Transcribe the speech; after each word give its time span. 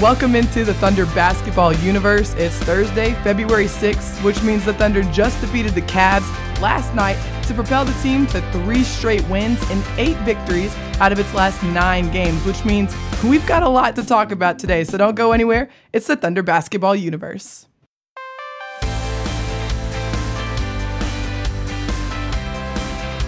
Welcome 0.00 0.34
into 0.34 0.64
the 0.64 0.72
Thunder 0.72 1.04
basketball 1.04 1.74
universe. 1.74 2.32
It's 2.38 2.56
Thursday, 2.60 3.12
February 3.22 3.66
6th, 3.66 4.24
which 4.24 4.42
means 4.42 4.64
the 4.64 4.72
Thunder 4.72 5.02
just 5.12 5.38
defeated 5.42 5.74
the 5.74 5.82
Cavs 5.82 6.26
last 6.58 6.94
night 6.94 7.18
to 7.42 7.52
propel 7.52 7.84
the 7.84 7.92
team 8.00 8.26
to 8.28 8.40
three 8.50 8.82
straight 8.82 9.22
wins 9.28 9.60
and 9.70 9.84
eight 9.98 10.16
victories 10.20 10.74
out 11.00 11.12
of 11.12 11.18
its 11.18 11.34
last 11.34 11.62
nine 11.62 12.10
games, 12.10 12.42
which 12.46 12.64
means 12.64 12.96
we've 13.22 13.46
got 13.46 13.62
a 13.62 13.68
lot 13.68 13.94
to 13.96 14.02
talk 14.02 14.32
about 14.32 14.58
today. 14.58 14.84
So 14.84 14.96
don't 14.96 15.16
go 15.16 15.32
anywhere. 15.32 15.68
It's 15.92 16.06
the 16.06 16.16
Thunder 16.16 16.42
basketball 16.42 16.96
universe. 16.96 17.66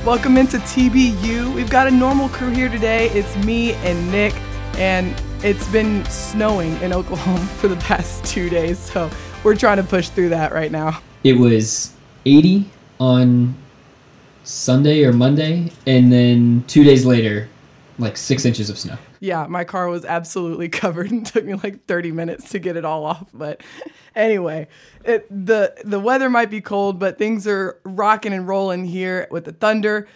Welcome 0.06 0.38
into 0.38 0.56
TBU. 0.56 1.54
We've 1.54 1.68
got 1.68 1.86
a 1.86 1.90
normal 1.90 2.30
crew 2.30 2.48
here 2.48 2.70
today. 2.70 3.10
It's 3.10 3.36
me 3.44 3.74
and 3.74 4.10
Nick, 4.10 4.32
and 4.78 5.14
it's 5.44 5.66
been 5.72 6.04
snowing 6.04 6.80
in 6.82 6.92
Oklahoma 6.92 7.40
for 7.58 7.66
the 7.68 7.76
past 7.76 8.24
two 8.24 8.48
days, 8.48 8.78
so 8.78 9.10
we're 9.42 9.56
trying 9.56 9.78
to 9.78 9.82
push 9.82 10.08
through 10.08 10.28
that 10.28 10.52
right 10.52 10.70
now. 10.70 11.00
It 11.24 11.32
was 11.32 11.92
80 12.24 12.66
on 13.00 13.54
Sunday 14.44 15.04
or 15.04 15.12
Monday, 15.12 15.72
and 15.84 16.12
then 16.12 16.64
two 16.68 16.84
days 16.84 17.04
later, 17.04 17.48
like 17.98 18.16
six 18.16 18.44
inches 18.44 18.70
of 18.70 18.78
snow. 18.78 18.96
Yeah, 19.18 19.46
my 19.48 19.64
car 19.64 19.88
was 19.88 20.04
absolutely 20.04 20.68
covered 20.68 21.10
and 21.10 21.26
took 21.26 21.44
me 21.44 21.54
like 21.54 21.86
30 21.86 22.12
minutes 22.12 22.50
to 22.50 22.58
get 22.58 22.76
it 22.76 22.84
all 22.84 23.04
off. 23.04 23.28
But 23.34 23.62
anyway, 24.14 24.68
it, 25.04 25.26
the 25.28 25.74
the 25.84 26.00
weather 26.00 26.30
might 26.30 26.50
be 26.50 26.60
cold, 26.60 26.98
but 26.98 27.18
things 27.18 27.46
are 27.46 27.80
rocking 27.84 28.32
and 28.32 28.46
rolling 28.46 28.84
here 28.84 29.26
with 29.30 29.44
the 29.44 29.52
Thunder. 29.52 30.06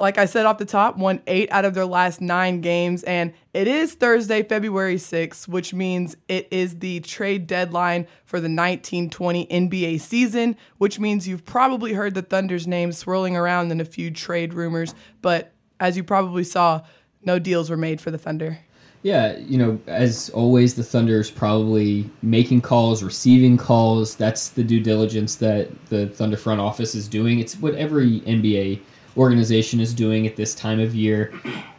Like 0.00 0.18
I 0.18 0.24
said 0.24 0.44
off 0.44 0.58
the 0.58 0.64
top, 0.64 0.96
won 0.96 1.22
eight 1.26 1.50
out 1.52 1.64
of 1.64 1.74
their 1.74 1.86
last 1.86 2.20
nine 2.20 2.60
games, 2.60 3.04
and 3.04 3.32
it 3.54 3.68
is 3.68 3.94
Thursday, 3.94 4.42
February 4.42 4.96
6th, 4.96 5.46
which 5.46 5.72
means 5.72 6.16
it 6.26 6.48
is 6.50 6.80
the 6.80 7.00
trade 7.00 7.46
deadline 7.46 8.06
for 8.24 8.40
the 8.40 8.48
1920 8.48 9.46
NBA 9.46 10.00
season, 10.00 10.56
which 10.78 10.98
means 10.98 11.28
you've 11.28 11.44
probably 11.44 11.92
heard 11.92 12.14
the 12.14 12.22
Thunder's 12.22 12.66
name 12.66 12.92
swirling 12.92 13.36
around 13.36 13.70
in 13.70 13.80
a 13.80 13.84
few 13.84 14.10
trade 14.10 14.52
rumors. 14.52 14.94
But 15.22 15.52
as 15.78 15.96
you 15.96 16.02
probably 16.02 16.44
saw, 16.44 16.82
no 17.22 17.38
deals 17.38 17.70
were 17.70 17.76
made 17.76 18.00
for 18.00 18.10
the 18.10 18.18
Thunder. 18.18 18.58
Yeah, 19.02 19.36
you 19.38 19.58
know, 19.58 19.80
as 19.86 20.28
always, 20.30 20.74
the 20.74 20.82
Thunder 20.82 21.20
is 21.20 21.30
probably 21.30 22.10
making 22.20 22.62
calls, 22.62 23.02
receiving 23.02 23.56
calls. 23.56 24.16
That's 24.16 24.50
the 24.50 24.64
due 24.64 24.80
diligence 24.80 25.36
that 25.36 25.68
the 25.86 26.08
Thunder 26.08 26.36
front 26.36 26.60
office 26.60 26.96
is 26.96 27.06
doing. 27.06 27.38
It's 27.38 27.56
what 27.58 27.74
every 27.76 28.20
NBA 28.22 28.80
organization 29.16 29.80
is 29.80 29.94
doing 29.94 30.26
at 30.26 30.36
this 30.36 30.54
time 30.54 30.80
of 30.80 30.94
year. 30.94 31.32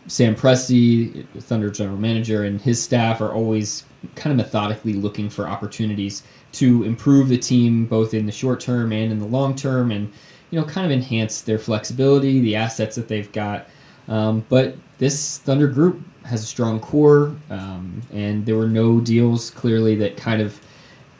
Sam 0.07 0.35
Presti, 0.35 1.25
Thunder 1.39 1.69
general 1.69 1.97
manager, 1.97 2.43
and 2.43 2.59
his 2.59 2.81
staff 2.81 3.21
are 3.21 3.31
always 3.31 3.83
kind 4.15 4.31
of 4.31 4.37
methodically 4.37 4.93
looking 4.93 5.29
for 5.29 5.47
opportunities 5.47 6.23
to 6.53 6.83
improve 6.83 7.29
the 7.29 7.37
team 7.37 7.85
both 7.85 8.13
in 8.13 8.25
the 8.25 8.31
short 8.31 8.59
term 8.59 8.91
and 8.91 9.11
in 9.11 9.19
the 9.19 9.25
long 9.25 9.55
term 9.55 9.91
and 9.91 10.11
you 10.51 10.59
know 10.59 10.65
kind 10.65 10.85
of 10.85 10.91
enhance 10.91 11.41
their 11.41 11.59
flexibility 11.59 12.39
the 12.39 12.55
assets 12.55 12.95
that 12.95 13.07
they've 13.07 13.31
got 13.31 13.67
um, 14.07 14.43
but 14.49 14.75
this 14.97 15.37
thunder 15.39 15.67
group 15.67 16.01
has 16.23 16.43
a 16.43 16.45
strong 16.45 16.79
core 16.79 17.35
um, 17.49 18.01
and 18.13 18.45
there 18.45 18.55
were 18.55 18.67
no 18.67 18.99
deals 18.99 19.51
clearly 19.51 19.95
that 19.95 20.17
kind 20.17 20.41
of 20.41 20.59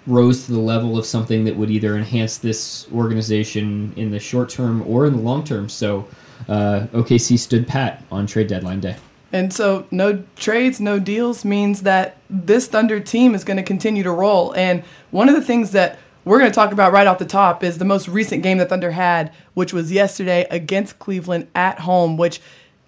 rose 0.10 0.46
to 0.46 0.52
the 0.52 0.60
level 0.60 0.98
of 0.98 1.06
something 1.06 1.46
that 1.46 1.56
would 1.56 1.70
either 1.70 1.96
enhance 1.96 2.38
this 2.38 2.88
organization 2.94 3.94
in 3.96 4.12
the 4.12 4.20
short 4.20 4.50
term 4.50 4.82
or 4.88 5.06
in 5.06 5.16
the 5.16 5.22
long 5.22 5.44
term 5.44 5.70
so 5.70 6.08
uh, 6.48 6.88
okc 6.94 7.38
stood 7.40 7.68
pat 7.68 8.04
on 8.12 8.28
trade 8.28 8.48
deadline 8.48 8.80
day 8.80 8.96
and 9.32 9.54
so, 9.54 9.86
no 9.92 10.24
trades, 10.36 10.80
no 10.80 10.98
deals 10.98 11.46
means 11.46 11.84
that 11.84 12.18
this 12.30 12.68
Thunder 12.68 13.00
team 13.00 13.36
is 13.36 13.44
going 13.44 13.58
to 13.58 13.64
continue 13.64 14.02
to 14.04 14.12
roll. 14.12 14.56
And 14.56 14.84
one 15.12 15.30
of 15.30 15.36
the 15.36 15.42
things 15.42 15.72
that 15.72 16.00
we're 16.26 16.40
going 16.40 16.52
to 16.52 16.56
talk 16.56 16.72
about 16.72 16.92
right 16.92 17.08
off 17.08 17.20
the 17.20 17.26
top 17.26 17.64
is 17.64 17.78
the 17.78 17.86
most 17.86 18.08
recent 18.08 18.44
game 18.44 18.58
that 18.58 18.70
Thunder 18.70 18.92
had, 18.92 19.32
which 19.54 19.72
was 19.72 19.92
yesterday 19.92 20.48
against 20.50 21.00
Cleveland 21.00 21.48
at 21.54 21.80
home, 21.80 22.18
which 22.18 22.42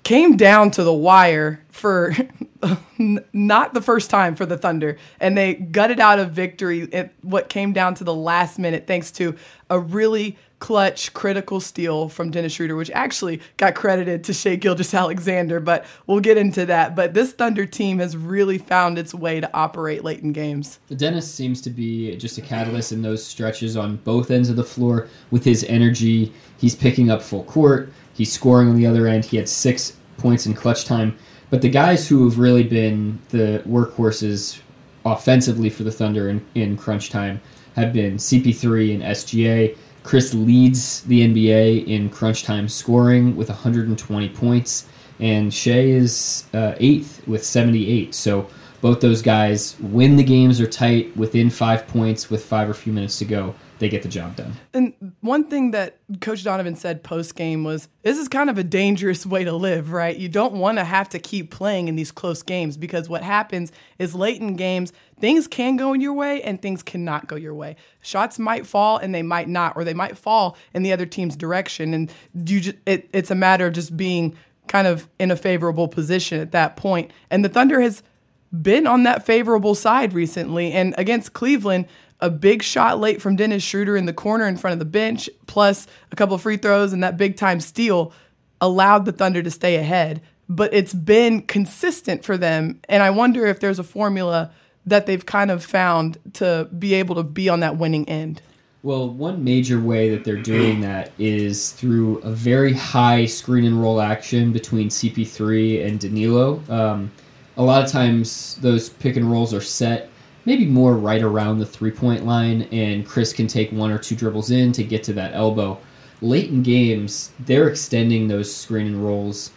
came 0.04 0.36
down 0.38 0.72
to 0.72 0.84
the 0.84 0.94
wire 0.94 1.64
for 1.70 2.16
not 2.98 3.74
the 3.74 3.82
first 3.82 4.10
time 4.10 4.36
for 4.36 4.46
the 4.46 4.58
Thunder. 4.58 4.98
And 5.20 5.38
they 5.38 5.54
gutted 5.56 6.00
out 6.00 6.20
a 6.20 6.26
victory 6.26 6.92
at 6.94 7.14
what 7.22 7.50
came 7.50 7.74
down 7.74 7.96
to 7.96 8.04
the 8.04 8.14
last 8.14 8.60
minute, 8.60 8.88
thanks 8.88 9.12
to 9.14 9.36
a 9.70 9.80
really 9.80 10.38
clutch, 10.62 11.12
critical 11.14 11.60
steal 11.60 12.08
from 12.08 12.32
Dennis 12.32 12.54
Schroeder, 12.54 12.78
which 12.78 12.92
actually 12.92 13.42
got 13.58 13.76
credited 13.76 14.24
to 14.24 14.34
Shai 14.34 14.56
Gilgeous-Alexander, 14.56 15.60
but 15.60 15.86
we'll 16.08 16.22
get 16.22 16.38
into 16.38 16.66
that. 16.68 16.96
But 16.96 17.14
this 17.14 17.34
Thunder 17.34 17.66
team 17.66 18.00
has 18.00 18.16
really 18.16 18.58
found 18.58 18.98
its 18.98 19.14
way 19.14 19.42
to 19.42 19.50
operate 19.54 20.06
late 20.06 20.22
in 20.22 20.32
games. 20.32 20.80
Dennis 20.96 21.30
seems 21.30 21.60
to 21.64 21.70
be 21.70 22.16
just 22.16 22.38
a 22.38 22.42
catalyst 22.42 22.94
in 22.94 23.02
those 23.02 23.26
stretches 23.26 23.76
on 23.76 23.98
both 23.98 24.32
ends 24.32 24.50
of 24.50 24.56
the 24.56 24.64
floor 24.64 25.10
with 25.32 25.44
his 25.44 25.66
energy. 25.66 26.32
He's 26.58 26.76
picking 26.76 27.10
up 27.10 27.22
full 27.22 27.44
court. 27.44 27.92
He's 28.14 28.32
scoring 28.32 28.70
on 28.70 28.78
the 28.78 28.86
other 28.86 29.08
end. 29.08 29.26
He 29.26 29.38
had 29.38 29.50
six 29.50 29.98
points 30.18 30.46
in 30.46 30.54
clutch 30.54 30.86
time. 30.86 31.18
But 31.50 31.62
the 31.62 31.70
guys 31.70 32.08
who 32.08 32.24
have 32.30 32.40
really 32.40 32.64
been 32.64 33.20
the 33.30 33.64
workhorses 33.68 34.62
offensively 35.04 35.70
for 35.70 35.84
the 35.84 35.92
Thunder 35.92 36.30
in, 36.30 36.46
in 36.54 36.78
crunch 36.78 37.10
time 37.10 37.42
have 37.76 37.94
been 37.94 38.18
CP3 38.18 38.96
and 38.96 39.04
SGA. 39.04 39.76
Chris 40.04 40.34
leads 40.34 41.02
the 41.04 41.28
NBA 41.28 41.88
in 41.88 42.10
crunch 42.10 42.44
time 42.44 42.68
scoring 42.68 43.36
with 43.36 43.50
120 43.50 44.30
points, 44.30 44.88
and 45.20 45.54
Shai 45.54 45.80
is 45.80 46.46
uh, 46.54 46.74
eighth 46.80 47.28
with 47.28 47.46
78. 47.46 48.16
So 48.16 48.48
both 48.82 49.00
those 49.00 49.22
guys, 49.22 49.76
when 49.80 50.18
the 50.18 50.24
games 50.24 50.60
are 50.60 50.68
tight, 50.68 51.16
within 51.16 51.50
five 51.50 51.88
points 51.88 52.30
with 52.30 52.44
five 52.44 52.70
or 52.70 52.74
few 52.74 52.92
minutes 52.92 53.20
to 53.20 53.26
go, 53.26 53.56
they 53.78 53.90
get 53.90 54.04
the 54.04 54.10
job 54.10 54.36
done. 54.36 54.54
And 54.74 55.14
one 55.22 55.46
thing 55.46 55.72
that 55.72 55.98
Coach 56.20 56.44
Donovan 56.44 56.76
said 56.76 57.04
post 57.04 57.36
game 57.36 57.64
was 57.64 57.88
this 58.04 58.18
is 58.18 58.28
kind 58.28 58.50
of 58.50 58.58
a 58.58 58.64
dangerous 58.64 59.26
way 59.26 59.44
to 59.44 59.54
live, 59.54 59.92
right? 59.92 60.16
You 60.16 60.30
don't 60.30 60.54
want 60.54 60.78
to 60.78 60.84
have 60.84 61.10
to 61.10 61.20
keep 61.20 61.50
playing 61.52 61.88
in 61.88 61.96
these 61.96 62.12
close 62.12 62.44
games 62.44 62.78
because 62.78 63.10
what 63.10 63.24
happens 63.24 63.72
is 63.98 64.14
late 64.14 64.40
in 64.40 64.56
games, 64.56 64.94
things 65.20 65.48
can 65.48 65.78
go 65.78 65.94
in 65.94 66.02
your 66.02 66.14
way 66.14 66.44
and 66.44 66.62
things 66.62 66.84
cannot 66.84 67.28
go 67.28 67.36
your 67.36 67.56
way. 67.56 67.76
Shots 68.02 68.38
might 68.38 68.68
fall 68.68 68.98
and 68.98 69.16
they 69.16 69.24
might 69.24 69.50
not, 69.50 69.76
or 69.76 69.84
they 69.84 69.96
might 69.96 70.18
fall 70.18 70.58
in 70.74 70.84
the 70.84 70.94
other 70.94 71.08
team's 71.08 71.36
direction. 71.36 71.94
And 71.94 72.12
you 72.34 72.62
just, 72.62 72.78
it, 72.86 73.10
it's 73.14 73.32
a 73.32 73.36
matter 73.36 73.66
of 73.66 73.74
just 73.74 73.98
being 73.98 74.36
kind 74.68 74.88
of 74.88 75.10
in 75.20 75.32
a 75.32 75.36
favorable 75.36 75.88
position 75.88 76.40
at 76.40 76.52
that 76.52 76.76
point. 76.76 77.12
And 77.32 77.44
the 77.44 77.50
Thunder 77.50 77.82
has 77.82 78.04
been 78.52 78.88
on 78.88 79.04
that 79.04 79.26
favorable 79.26 79.76
side 79.76 80.14
recently. 80.14 80.72
And 80.72 80.94
against 80.98 81.34
Cleveland, 81.34 81.88
a 82.20 82.30
big 82.30 82.62
shot 82.64 83.00
late 83.00 83.22
from 83.22 83.36
Dennis 83.36 83.64
Schroeder 83.64 83.98
in 83.98 84.06
the 84.06 84.14
corner 84.14 84.48
in 84.48 84.58
front 84.58 84.74
of 84.74 84.80
the 84.80 84.86
bench, 84.86 85.30
plus 85.48 85.88
a 86.12 86.16
couple 86.16 86.36
of 86.36 86.42
free 86.42 86.58
throws 86.58 86.94
and 86.94 87.04
that 87.04 87.18
big 87.18 87.36
time 87.36 87.60
steal 87.60 88.14
allowed 88.60 89.06
the 89.06 89.12
Thunder 89.12 89.42
to 89.42 89.52
stay 89.52 89.76
ahead. 89.76 90.22
But 90.48 90.74
it's 90.74 90.94
been 90.94 91.42
consistent 91.44 92.24
for 92.24 92.38
them. 92.38 92.82
And 92.90 93.02
I 93.02 93.10
wonder 93.10 93.46
if 93.46 93.60
there's 93.60 93.80
a 93.80 93.84
formula 93.84 94.52
that 94.86 95.06
they've 95.06 95.26
kind 95.26 95.50
of 95.50 95.64
found 95.64 96.18
to 96.34 96.68
be 96.78 96.94
able 96.96 97.16
to 97.16 97.24
be 97.24 97.50
on 97.50 97.62
that 97.62 97.78
winning 97.78 98.08
end. 98.10 98.42
Well, 98.84 99.10
one 99.10 99.44
major 99.44 99.80
way 99.80 100.10
that 100.10 100.24
they're 100.24 100.42
doing 100.42 100.82
that 100.82 101.12
is 101.18 101.72
through 101.72 102.18
a 102.20 102.32
very 102.32 102.74
high 102.74 103.26
screen 103.26 103.66
and 103.66 103.82
roll 103.82 104.02
action 104.02 104.52
between 104.52 104.90
CP3 104.90 105.86
and 105.86 106.00
Danilo. 106.00 106.62
Um, 106.68 107.12
a 107.62 107.64
lot 107.64 107.84
of 107.84 107.92
times, 107.92 108.56
those 108.62 108.90
pick 108.90 109.18
and 109.18 109.30
rolls 109.30 109.54
are 109.54 109.62
set 109.62 110.10
maybe 110.46 110.66
more 110.66 110.96
right 110.96 111.22
around 111.22 111.60
the 111.60 111.66
three 111.66 111.92
point 111.92 112.26
line, 112.26 112.64
and 112.72 113.06
Chris 113.06 113.34
can 113.34 113.48
take 113.48 113.72
one 113.72 113.92
or 113.92 114.00
two 114.00 114.16
dribbles 114.16 114.52
in 114.52 114.72
to 114.72 114.84
get 114.84 115.04
to 115.04 115.14
that 115.14 115.34
elbow. 115.34 115.80
Late 116.22 116.50
in 116.50 116.64
games, 116.64 117.32
they're 117.40 117.68
extending 117.68 118.28
those 118.28 118.54
screen 118.54 118.88
and 118.88 119.04
rolls 119.04 119.52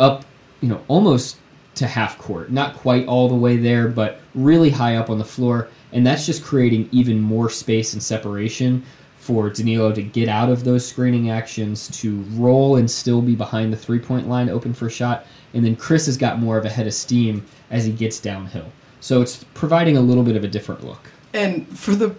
up, 0.00 0.24
you 0.60 0.68
know, 0.68 0.82
almost 0.88 1.36
to 1.74 1.86
half 1.86 2.18
court. 2.18 2.50
Not 2.50 2.76
quite 2.76 3.06
all 3.06 3.28
the 3.28 3.34
way 3.34 3.56
there, 3.56 3.88
but 3.88 4.20
really 4.34 4.70
high 4.70 4.96
up 4.96 5.10
on 5.10 5.18
the 5.18 5.24
floor. 5.24 5.68
And 5.92 6.06
that's 6.06 6.26
just 6.26 6.42
creating 6.42 6.88
even 6.92 7.20
more 7.20 7.50
space 7.50 7.92
and 7.92 8.02
separation 8.02 8.82
for 9.16 9.50
Danilo 9.50 9.92
to 9.92 10.02
get 10.02 10.28
out 10.28 10.48
of 10.48 10.64
those 10.64 10.86
screening 10.86 11.30
actions, 11.30 11.88
to 12.00 12.22
roll 12.32 12.76
and 12.76 12.90
still 12.90 13.22
be 13.22 13.34
behind 13.34 13.72
the 13.72 13.76
three 13.76 13.98
point 13.98 14.28
line 14.28 14.48
open 14.48 14.74
for 14.74 14.86
a 14.86 14.90
shot. 14.90 15.26
And 15.54 15.64
then 15.64 15.76
Chris 15.76 16.06
has 16.06 16.16
got 16.16 16.38
more 16.38 16.56
of 16.58 16.64
a 16.64 16.70
head 16.70 16.86
of 16.86 16.94
steam 16.94 17.44
as 17.70 17.84
he 17.84 17.92
gets 17.92 18.18
downhill. 18.20 18.72
So 19.00 19.20
it's 19.20 19.44
providing 19.54 19.96
a 19.96 20.00
little 20.00 20.22
bit 20.22 20.36
of 20.36 20.44
a 20.44 20.48
different 20.48 20.84
look. 20.84 21.10
And 21.34 21.66
for 21.78 21.94
the 21.94 22.14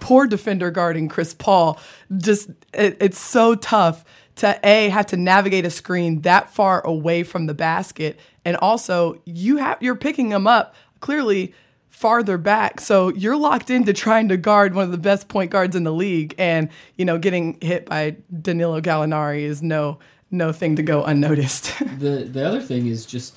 poor 0.00 0.26
defender 0.26 0.70
guarding 0.70 1.08
Chris 1.08 1.34
Paul, 1.34 1.80
just 2.16 2.50
it, 2.72 2.96
it's 3.00 3.18
so 3.18 3.54
tough 3.54 4.04
to 4.36 4.58
a 4.62 4.88
have 4.90 5.06
to 5.06 5.16
navigate 5.16 5.64
a 5.64 5.70
screen 5.70 6.20
that 6.22 6.50
far 6.50 6.86
away 6.86 7.22
from 7.22 7.46
the 7.46 7.54
basket, 7.54 8.18
and 8.44 8.56
also 8.58 9.20
you 9.24 9.56
have 9.56 9.78
you're 9.80 9.96
picking 9.96 10.28
them 10.28 10.46
up 10.46 10.74
clearly 11.00 11.54
farther 11.88 12.36
back. 12.36 12.80
So 12.80 13.08
you're 13.14 13.36
locked 13.36 13.70
into 13.70 13.94
trying 13.94 14.28
to 14.28 14.36
guard 14.36 14.74
one 14.74 14.84
of 14.84 14.90
the 14.90 14.98
best 14.98 15.28
point 15.28 15.50
guards 15.50 15.74
in 15.74 15.84
the 15.84 15.92
league, 15.92 16.34
and 16.38 16.68
you 16.96 17.04
know 17.04 17.18
getting 17.18 17.58
hit 17.60 17.86
by 17.86 18.16
Danilo 18.42 18.80
Gallinari 18.80 19.40
is 19.40 19.62
no 19.62 19.98
no 20.30 20.52
thing 20.52 20.76
to 20.76 20.82
go 20.82 21.04
unnoticed. 21.04 21.78
the 21.98 22.28
the 22.30 22.46
other 22.46 22.60
thing 22.60 22.86
is 22.86 23.06
just 23.06 23.36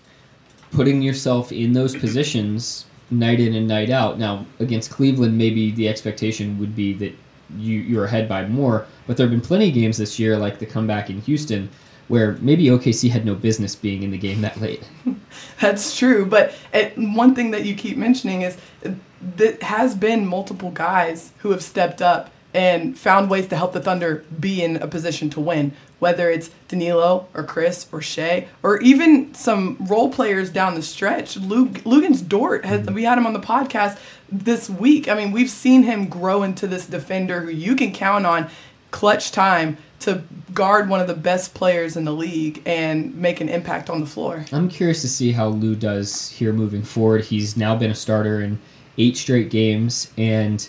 putting 0.71 1.01
yourself 1.01 1.51
in 1.51 1.73
those 1.73 1.95
positions 1.95 2.85
night 3.11 3.39
in 3.39 3.55
and 3.55 3.67
night 3.67 3.89
out. 3.89 4.19
Now 4.19 4.45
against 4.59 4.91
Cleveland, 4.91 5.37
maybe 5.37 5.71
the 5.71 5.87
expectation 5.87 6.59
would 6.59 6.75
be 6.75 6.93
that 6.93 7.15
you 7.57 7.79
you're 7.79 8.05
ahead 8.05 8.29
by 8.29 8.45
more, 8.45 8.85
but 9.07 9.17
there 9.17 9.25
have 9.25 9.31
been 9.31 9.41
plenty 9.41 9.69
of 9.69 9.73
games 9.73 9.97
this 9.97 10.19
year, 10.19 10.37
like 10.37 10.59
the 10.59 10.65
comeback 10.65 11.09
in 11.09 11.21
Houston, 11.21 11.69
where 12.07 12.33
maybe 12.41 12.65
OKC 12.65 13.09
had 13.09 13.25
no 13.25 13.35
business 13.35 13.75
being 13.75 14.03
in 14.03 14.11
the 14.11 14.17
game 14.17 14.41
that 14.41 14.59
late. 14.59 14.87
That's 15.59 15.97
true, 15.97 16.25
but 16.25 16.53
it, 16.73 16.93
one 16.97 17.33
thing 17.35 17.51
that 17.51 17.65
you 17.65 17.75
keep 17.75 17.97
mentioning 17.97 18.41
is 18.43 18.57
eh, 18.83 18.93
there 19.21 19.57
has 19.61 19.95
been 19.95 20.25
multiple 20.25 20.71
guys 20.71 21.31
who 21.39 21.51
have 21.51 21.63
stepped 21.63 22.01
up 22.01 22.31
and 22.53 22.97
found 22.97 23.29
ways 23.29 23.47
to 23.47 23.55
help 23.55 23.73
the 23.73 23.79
Thunder 23.79 24.25
be 24.39 24.63
in 24.63 24.77
a 24.77 24.87
position 24.87 25.29
to 25.31 25.39
win, 25.39 25.71
whether 25.99 26.29
it's 26.29 26.49
Danilo 26.67 27.27
or 27.33 27.43
Chris 27.43 27.87
or 27.91 28.01
Shai 28.01 28.47
or 28.63 28.79
even 28.81 29.33
some 29.33 29.77
role 29.81 30.09
players 30.09 30.49
down 30.49 30.75
the 30.75 30.81
stretch. 30.81 31.37
Lug- 31.37 31.79
Luguentz 31.83 32.27
Dort, 32.27 32.65
has, 32.65 32.81
mm-hmm. 32.81 32.93
we 32.93 33.03
had 33.03 33.17
him 33.17 33.27
on 33.27 33.33
the 33.33 33.39
podcast 33.39 33.99
this 34.31 34.69
week. 34.69 35.07
I 35.07 35.13
mean, 35.13 35.31
we've 35.31 35.49
seen 35.49 35.83
him 35.83 36.07
grow 36.07 36.43
into 36.43 36.67
this 36.67 36.85
defender 36.85 37.41
who 37.41 37.51
you 37.51 37.75
can 37.75 37.91
count 37.91 38.25
on 38.25 38.49
clutch 38.91 39.31
time 39.31 39.77
to 39.99 40.23
guard 40.53 40.89
one 40.89 41.01
of 41.01 41.07
the 41.07 41.13
best 41.13 41.53
players 41.53 41.97
in 41.97 42.05
the 42.05 42.13
league 42.13 42.61
and 42.65 43.13
make 43.15 43.41
an 43.41 43.49
impact 43.49 43.89
on 43.89 43.99
the 43.99 44.05
floor. 44.05 44.45
I'm 44.51 44.69
curious 44.69 45.01
to 45.01 45.09
see 45.09 45.31
how 45.31 45.49
Lou 45.49 45.75
does 45.75 46.29
here 46.29 46.53
moving 46.53 46.83
forward. 46.83 47.25
He's 47.25 47.57
now 47.57 47.75
been 47.75 47.91
a 47.91 47.95
starter 47.95 48.41
in 48.41 48.59
eight 48.97 49.17
straight 49.17 49.49
games 49.49 50.11
and 50.17 50.67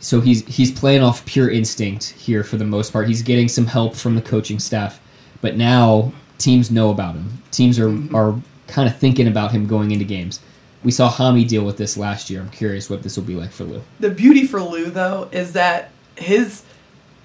so 0.00 0.20
he's 0.20 0.46
he's 0.46 0.70
playing 0.70 1.02
off 1.02 1.24
pure 1.26 1.50
instinct 1.50 2.10
here 2.10 2.44
for 2.44 2.56
the 2.56 2.64
most 2.64 2.92
part. 2.92 3.08
He's 3.08 3.22
getting 3.22 3.48
some 3.48 3.66
help 3.66 3.94
from 3.96 4.14
the 4.14 4.22
coaching 4.22 4.58
staff, 4.58 5.00
but 5.40 5.56
now 5.56 6.12
teams 6.38 6.70
know 6.70 6.90
about 6.90 7.14
him. 7.14 7.42
Teams 7.50 7.78
are 7.78 7.90
are 8.14 8.40
kind 8.66 8.88
of 8.88 8.96
thinking 8.96 9.26
about 9.26 9.52
him 9.52 9.66
going 9.66 9.90
into 9.90 10.04
games. 10.04 10.40
We 10.84 10.92
saw 10.92 11.10
Hami 11.10 11.48
deal 11.48 11.64
with 11.64 11.76
this 11.76 11.96
last 11.96 12.30
year. 12.30 12.40
I'm 12.40 12.50
curious 12.50 12.88
what 12.88 13.02
this 13.02 13.16
will 13.16 13.24
be 13.24 13.34
like 13.34 13.50
for 13.50 13.64
Lou. 13.64 13.82
The 13.98 14.10
beauty 14.10 14.46
for 14.46 14.62
Lou 14.62 14.86
though 14.86 15.28
is 15.32 15.52
that 15.54 15.90
his 16.16 16.62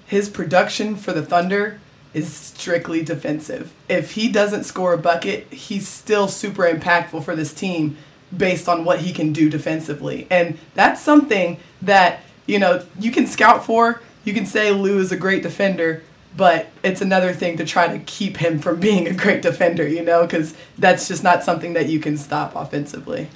his 0.06 0.28
production 0.28 0.96
for 0.96 1.12
the 1.12 1.24
Thunder 1.24 1.80
is 2.12 2.32
strictly 2.32 3.02
defensive. 3.02 3.72
If 3.88 4.12
he 4.12 4.30
doesn't 4.30 4.64
score 4.64 4.92
a 4.94 4.98
bucket, 4.98 5.52
he's 5.52 5.88
still 5.88 6.28
super 6.28 6.62
impactful 6.62 7.24
for 7.24 7.34
this 7.34 7.52
team 7.52 7.96
based 8.34 8.68
on 8.68 8.84
what 8.84 9.00
he 9.00 9.12
can 9.12 9.32
do 9.32 9.50
defensively. 9.50 10.26
And 10.30 10.58
that's 10.74 11.00
something 11.00 11.58
that, 11.82 12.23
you 12.46 12.58
know, 12.58 12.84
you 12.98 13.10
can 13.10 13.26
scout 13.26 13.64
for. 13.64 14.00
You 14.24 14.32
can 14.32 14.46
say 14.46 14.70
Lou 14.70 14.98
is 14.98 15.12
a 15.12 15.16
great 15.16 15.42
defender, 15.42 16.02
but 16.36 16.68
it's 16.82 17.00
another 17.00 17.32
thing 17.32 17.56
to 17.58 17.64
try 17.64 17.88
to 17.88 17.98
keep 18.04 18.36
him 18.36 18.58
from 18.58 18.80
being 18.80 19.06
a 19.08 19.14
great 19.14 19.42
defender, 19.42 19.86
you 19.86 20.02
know, 20.02 20.22
because 20.22 20.54
that's 20.78 21.08
just 21.08 21.22
not 21.22 21.44
something 21.44 21.72
that 21.74 21.88
you 21.88 22.00
can 22.00 22.16
stop 22.16 22.54
offensively. 22.56 23.28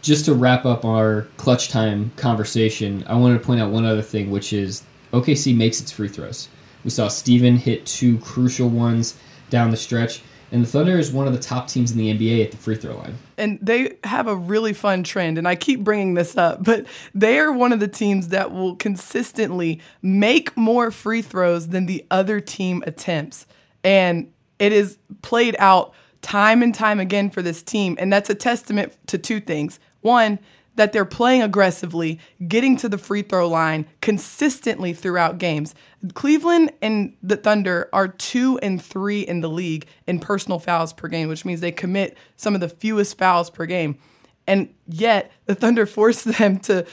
Just 0.00 0.24
to 0.24 0.34
wrap 0.34 0.64
up 0.64 0.84
our 0.84 1.28
clutch 1.36 1.68
time 1.68 2.10
conversation, 2.16 3.04
I 3.06 3.14
wanted 3.14 3.38
to 3.38 3.44
point 3.44 3.60
out 3.60 3.70
one 3.70 3.84
other 3.84 4.02
thing, 4.02 4.30
which 4.30 4.52
is 4.52 4.82
OKC 5.12 5.56
makes 5.56 5.80
its 5.80 5.92
free 5.92 6.08
throws. 6.08 6.48
We 6.82 6.90
saw 6.90 7.08
Steven 7.08 7.56
hit 7.56 7.86
two 7.86 8.18
crucial 8.18 8.68
ones 8.68 9.16
down 9.50 9.70
the 9.70 9.76
stretch. 9.76 10.22
And 10.52 10.62
the 10.62 10.68
Thunder 10.68 10.98
is 10.98 11.10
one 11.10 11.26
of 11.26 11.32
the 11.32 11.38
top 11.38 11.66
teams 11.66 11.92
in 11.92 11.98
the 11.98 12.12
NBA 12.12 12.44
at 12.44 12.50
the 12.50 12.58
free 12.58 12.76
throw 12.76 12.94
line. 12.96 13.14
And 13.38 13.58
they 13.62 13.96
have 14.04 14.26
a 14.28 14.36
really 14.36 14.74
fun 14.74 15.02
trend. 15.02 15.38
And 15.38 15.48
I 15.48 15.54
keep 15.54 15.80
bringing 15.80 16.12
this 16.12 16.36
up, 16.36 16.62
but 16.62 16.86
they 17.14 17.38
are 17.38 17.50
one 17.50 17.72
of 17.72 17.80
the 17.80 17.88
teams 17.88 18.28
that 18.28 18.52
will 18.52 18.76
consistently 18.76 19.80
make 20.02 20.54
more 20.54 20.90
free 20.90 21.22
throws 21.22 21.68
than 21.68 21.86
the 21.86 22.04
other 22.10 22.38
team 22.38 22.84
attempts. 22.86 23.46
And 23.82 24.30
it 24.58 24.72
is 24.72 24.98
played 25.22 25.56
out 25.58 25.94
time 26.20 26.62
and 26.62 26.74
time 26.74 27.00
again 27.00 27.30
for 27.30 27.40
this 27.40 27.62
team. 27.62 27.96
And 27.98 28.12
that's 28.12 28.28
a 28.28 28.34
testament 28.34 28.92
to 29.06 29.16
two 29.16 29.40
things. 29.40 29.80
One, 30.02 30.38
that 30.76 30.92
they're 30.92 31.04
playing 31.04 31.42
aggressively, 31.42 32.18
getting 32.46 32.76
to 32.78 32.88
the 32.88 32.98
free 32.98 33.22
throw 33.22 33.48
line 33.48 33.86
consistently 34.00 34.92
throughout 34.92 35.38
games. 35.38 35.74
Cleveland 36.14 36.72
and 36.80 37.14
the 37.22 37.36
Thunder 37.36 37.88
are 37.92 38.08
two 38.08 38.58
and 38.60 38.82
three 38.82 39.20
in 39.20 39.40
the 39.40 39.50
league 39.50 39.86
in 40.06 40.18
personal 40.18 40.58
fouls 40.58 40.92
per 40.92 41.08
game, 41.08 41.28
which 41.28 41.44
means 41.44 41.60
they 41.60 41.72
commit 41.72 42.16
some 42.36 42.54
of 42.54 42.60
the 42.60 42.68
fewest 42.68 43.18
fouls 43.18 43.50
per 43.50 43.66
game. 43.66 43.98
And 44.46 44.74
yet 44.86 45.30
the 45.46 45.54
Thunder 45.54 45.86
forced 45.86 46.24
them 46.24 46.58
to 46.60 46.86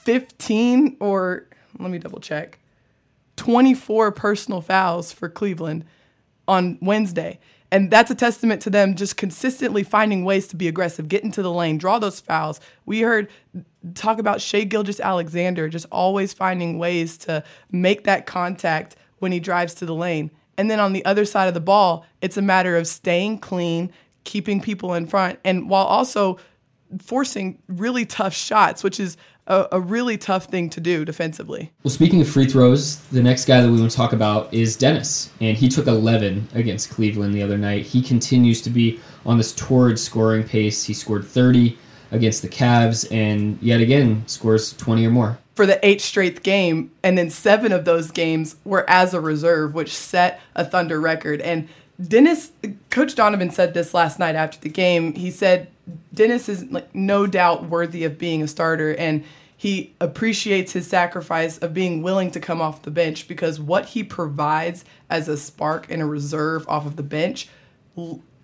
15 0.00 0.96
or 1.00 1.46
let 1.78 1.90
me 1.90 1.98
double 1.98 2.20
check 2.20 2.58
24 3.36 4.12
personal 4.12 4.60
fouls 4.60 5.12
for 5.12 5.28
Cleveland 5.28 5.84
on 6.48 6.78
Wednesday. 6.80 7.38
And 7.76 7.90
that's 7.90 8.10
a 8.10 8.14
testament 8.14 8.62
to 8.62 8.70
them 8.70 8.94
just 8.94 9.18
consistently 9.18 9.82
finding 9.82 10.24
ways 10.24 10.46
to 10.46 10.56
be 10.56 10.66
aggressive, 10.66 11.08
get 11.08 11.22
into 11.22 11.42
the 11.42 11.52
lane, 11.52 11.76
draw 11.76 11.98
those 11.98 12.20
fouls. 12.20 12.58
We 12.86 13.02
heard 13.02 13.28
talk 13.92 14.18
about 14.18 14.40
Shai 14.40 14.64
Gilgeous-Alexander 14.64 15.68
just 15.68 15.84
always 15.92 16.32
finding 16.32 16.78
ways 16.78 17.18
to 17.18 17.44
make 17.70 18.04
that 18.04 18.24
contact 18.24 18.96
when 19.18 19.30
he 19.30 19.40
drives 19.40 19.74
to 19.74 19.84
the 19.84 19.94
lane. 19.94 20.30
And 20.56 20.70
then 20.70 20.80
on 20.80 20.94
the 20.94 21.04
other 21.04 21.26
side 21.26 21.48
of 21.48 21.54
the 21.54 21.60
ball, 21.60 22.06
it's 22.22 22.38
a 22.38 22.42
matter 22.42 22.78
of 22.78 22.86
staying 22.86 23.40
clean, 23.40 23.92
keeping 24.24 24.62
people 24.62 24.94
in 24.94 25.06
front, 25.06 25.38
and 25.44 25.68
while 25.68 25.84
also 25.84 26.38
forcing 27.02 27.62
really 27.68 28.06
tough 28.06 28.32
shots, 28.32 28.82
which 28.82 28.98
is 28.98 29.18
a, 29.46 29.68
a, 29.72 29.80
really 29.80 30.18
tough 30.18 30.46
thing 30.46 30.68
to 30.70 30.80
do 30.80 31.04
defensively. 31.04 31.72
Well, 31.82 31.92
speaking 31.92 32.20
of 32.20 32.28
free 32.28 32.46
throws, 32.46 32.98
the 33.08 33.22
next 33.22 33.44
guy 33.44 33.60
that 33.60 33.70
we 33.70 33.78
want 33.78 33.90
to 33.90 33.96
talk 33.96 34.12
about 34.12 34.52
is 34.52 34.76
Dennis, 34.76 35.30
and 35.40 35.56
he 35.56 35.68
took 35.68 35.86
11 35.86 36.48
against 36.54 36.90
Cleveland 36.90 37.34
the 37.34 37.42
other 37.42 37.58
night. 37.58 37.86
He 37.86 38.02
continues 38.02 38.60
to 38.62 38.70
be 38.70 39.00
on 39.24 39.38
this 39.38 39.52
torrid 39.52 39.98
scoring 39.98 40.44
pace. 40.44 40.84
He 40.84 40.94
scored 40.94 41.24
30 41.24 41.78
against 42.10 42.42
the 42.42 42.48
Cavs, 42.48 43.10
and 43.10 43.58
yet 43.60 43.80
again 43.80 44.26
scores 44.26 44.72
20 44.74 45.06
or 45.06 45.10
more. 45.10 45.38
For 45.54 45.66
the 45.66 45.84
eighth 45.86 46.02
straight 46.02 46.42
game, 46.42 46.90
and 47.02 47.16
then 47.16 47.30
seven 47.30 47.72
of 47.72 47.84
those 47.84 48.10
games 48.10 48.56
were 48.64 48.88
as 48.88 49.14
a 49.14 49.20
reserve, 49.20 49.74
which 49.74 49.96
set 49.96 50.40
a 50.54 50.64
Thunder 50.64 51.00
record. 51.00 51.40
And 51.40 51.68
Dennis, 52.04 52.52
Coach 52.90 53.14
Donovan 53.14 53.50
said 53.50 53.74
this 53.74 53.94
last 53.94 54.18
night 54.18 54.34
after 54.34 54.58
the 54.60 54.68
game. 54.68 55.14
He 55.14 55.30
said 55.30 55.68
Dennis 56.12 56.48
is 56.48 56.64
like 56.64 56.94
no 56.94 57.26
doubt 57.26 57.68
worthy 57.68 58.04
of 58.04 58.18
being 58.18 58.42
a 58.42 58.48
starter, 58.48 58.94
and 58.94 59.24
he 59.56 59.94
appreciates 60.00 60.72
his 60.72 60.86
sacrifice 60.86 61.56
of 61.58 61.72
being 61.72 62.02
willing 62.02 62.30
to 62.32 62.40
come 62.40 62.60
off 62.60 62.82
the 62.82 62.90
bench 62.90 63.26
because 63.26 63.58
what 63.58 63.86
he 63.86 64.04
provides 64.04 64.84
as 65.08 65.28
a 65.28 65.36
spark 65.36 65.90
and 65.90 66.02
a 66.02 66.06
reserve 66.06 66.68
off 66.68 66.84
of 66.84 66.96
the 66.96 67.02
bench, 67.02 67.48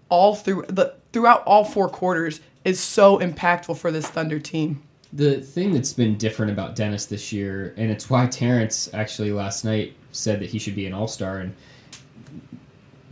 all 0.09 0.35
through 0.35 0.65
the 0.69 0.95
throughout 1.13 1.45
all 1.45 1.65
four 1.65 1.89
quarters, 1.89 2.41
is 2.65 2.81
so 2.81 3.19
impactful 3.19 3.77
for 3.77 3.91
this 3.91 4.07
Thunder 4.07 4.39
team. 4.39 4.83
The 5.13 5.43
thing 5.43 5.75
that's 5.75 5.93
been 5.93 6.17
different 6.17 6.53
about 6.53 6.75
Dennis 6.75 7.05
this 7.05 7.33
year, 7.33 7.75
and 7.77 7.91
it's 7.91 8.09
why 8.09 8.27
Terrence 8.29 8.89
actually 8.95 9.31
last 9.31 9.63
night 9.63 9.95
said 10.13 10.41
that 10.41 10.49
he 10.49 10.59
should 10.59 10.75
be 10.75 10.87
an 10.87 10.95
All 10.95 11.09
Star, 11.09 11.39
and 11.39 11.55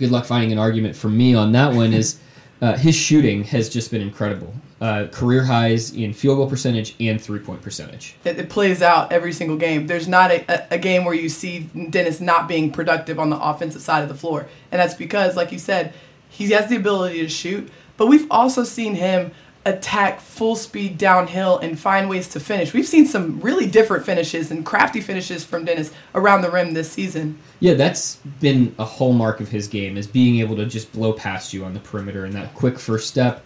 good 0.01 0.11
luck 0.11 0.25
finding 0.25 0.51
an 0.51 0.59
argument 0.59 0.97
for 0.97 1.09
me 1.09 1.35
on 1.35 1.53
that 1.53 1.73
one 1.73 1.93
is 1.93 2.19
uh, 2.63 2.77
his 2.77 2.97
shooting 2.97 3.45
has 3.45 3.69
just 3.69 3.91
been 3.91 4.01
incredible. 4.01 4.53
Uh, 4.81 5.07
career 5.09 5.45
highs 5.45 5.93
in 5.93 6.15
field 6.15 6.39
goal 6.39 6.49
percentage 6.49 6.95
and 6.99 7.21
three 7.21 7.39
point 7.39 7.61
percentage. 7.61 8.17
It, 8.25 8.39
it, 8.39 8.49
plays 8.49 8.81
out 8.81 9.13
every 9.13 9.33
single 9.33 9.59
game. 9.59 9.87
There's 9.87 10.09
not 10.09 10.31
a, 10.31 10.75
a, 10.75 10.79
game 10.79 11.05
where 11.05 11.15
you 11.15 11.29
see 11.29 11.69
Dennis 11.91 12.19
not 12.19 12.49
being 12.49 12.73
productive 12.73 13.19
on 13.19 13.29
the 13.29 13.39
offensive 13.39 13.83
side 13.83 14.03
of 14.03 14.09
the 14.09 14.15
floor. 14.15 14.49
And 14.73 14.81
that's 14.81 14.95
because, 14.95 15.37
like 15.37 15.53
you 15.53 15.59
said, 15.59 15.93
he 16.31 16.51
has 16.53 16.71
the 16.71 16.77
ability 16.77 17.21
to 17.21 17.29
shoot, 17.29 17.71
but 17.99 18.07
we've 18.07 18.27
also 18.31 18.65
seen 18.65 18.95
him 18.95 19.33
attack 19.67 20.21
full 20.21 20.57
speed 20.57 20.97
downhill 20.97 21.59
and 21.59 21.79
find 21.79 22.09
ways 22.09 22.29
to 22.29 22.41
finish. 22.41 22.73
We've 22.73 22.87
seen 22.87 23.07
some 23.07 23.41
really 23.41 23.67
different 23.67 24.07
finishes 24.07 24.51
and 24.51 24.65
crafty 24.65 25.01
finishes 25.01 25.45
from 25.45 25.67
Dennis 25.67 25.93
around 26.15 26.43
the 26.43 26.51
rim 26.51 26.73
this 26.73 26.91
season. 26.91 27.39
Yeah, 27.61 27.75
that's 27.75 28.17
been 28.41 28.75
a 28.79 28.85
hallmark 28.85 29.41
of 29.41 29.49
his 29.49 29.69
game 29.69 29.99
is 29.99 30.07
being 30.07 30.41
able 30.41 30.57
to 30.57 30.67
just 30.67 30.93
blow 30.93 31.13
past 31.13 31.53
you 31.53 31.65
on 31.65 31.75
the 31.75 31.81
perimeter 31.81 32.25
and 32.25 32.35
that 32.35 32.55
quick 32.55 32.79
first 32.79 33.09
step. 33.09 33.45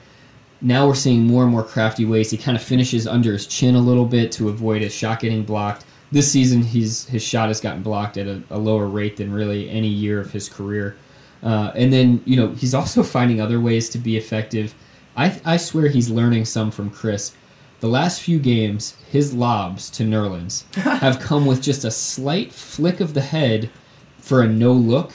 Now 0.61 0.87
we're 0.87 0.95
seeing 0.95 1.27
more 1.27 1.43
and 1.43 1.51
more 1.51 1.65
crafty 1.65 2.05
ways. 2.05 2.31
He 2.31 2.37
kind 2.37 2.57
of 2.57 2.63
finishes 2.63 3.09
under 3.09 3.33
his 3.33 3.47
chin 3.47 3.75
a 3.75 3.81
little 3.81 4.07
bit 4.07 4.31
to 4.33 4.49
avoid 4.49 4.83
his 4.83 4.95
shot 4.95 5.21
getting 5.21 5.43
blocked. 5.43 5.85
This 6.13 6.31
season, 6.31 6.63
he's 6.63 7.07
his 7.07 7.25
shot 7.25 7.49
has 7.49 7.61
gotten 7.61 7.83
blocked 7.83 8.17
at 8.17 8.29
a, 8.29 8.41
a 8.51 8.59
lower 8.59 8.87
rate 8.87 9.17
than 9.17 9.33
really 9.33 9.69
any 9.69 9.89
year 9.89 10.21
of 10.21 10.31
his 10.31 10.49
career. 10.49 10.97
Uh, 11.43 11.73
and 11.75 11.93
then 11.93 12.23
you 12.25 12.37
know 12.37 12.49
he's 12.53 12.73
also 12.73 13.03
finding 13.17 13.41
other 13.41 13.61
ways 13.61 13.89
to 13.91 13.99
be 13.99 14.17
effective 14.17 14.75
I, 15.17 15.41
I 15.45 15.57
swear 15.57 15.89
he's 15.89 16.11
learning 16.11 16.45
some 16.45 16.71
from 16.71 16.91
Chris. 16.91 17.35
The 17.81 17.89
last 17.89 18.21
few 18.23 18.39
games, 18.39 18.97
his 19.11 19.35
lobs 19.35 19.91
to 19.91 20.05
Nerlens 20.05 20.65
have 20.75 21.21
come 21.21 21.47
with 21.47 21.63
just 21.63 21.85
a 21.85 21.91
slight 21.91 22.53
flick 22.53 23.01
of 23.01 23.15
the 23.15 23.21
head 23.21 23.71
for 24.19 24.43
a 24.43 24.49
no 24.49 24.73
look. 24.73 25.13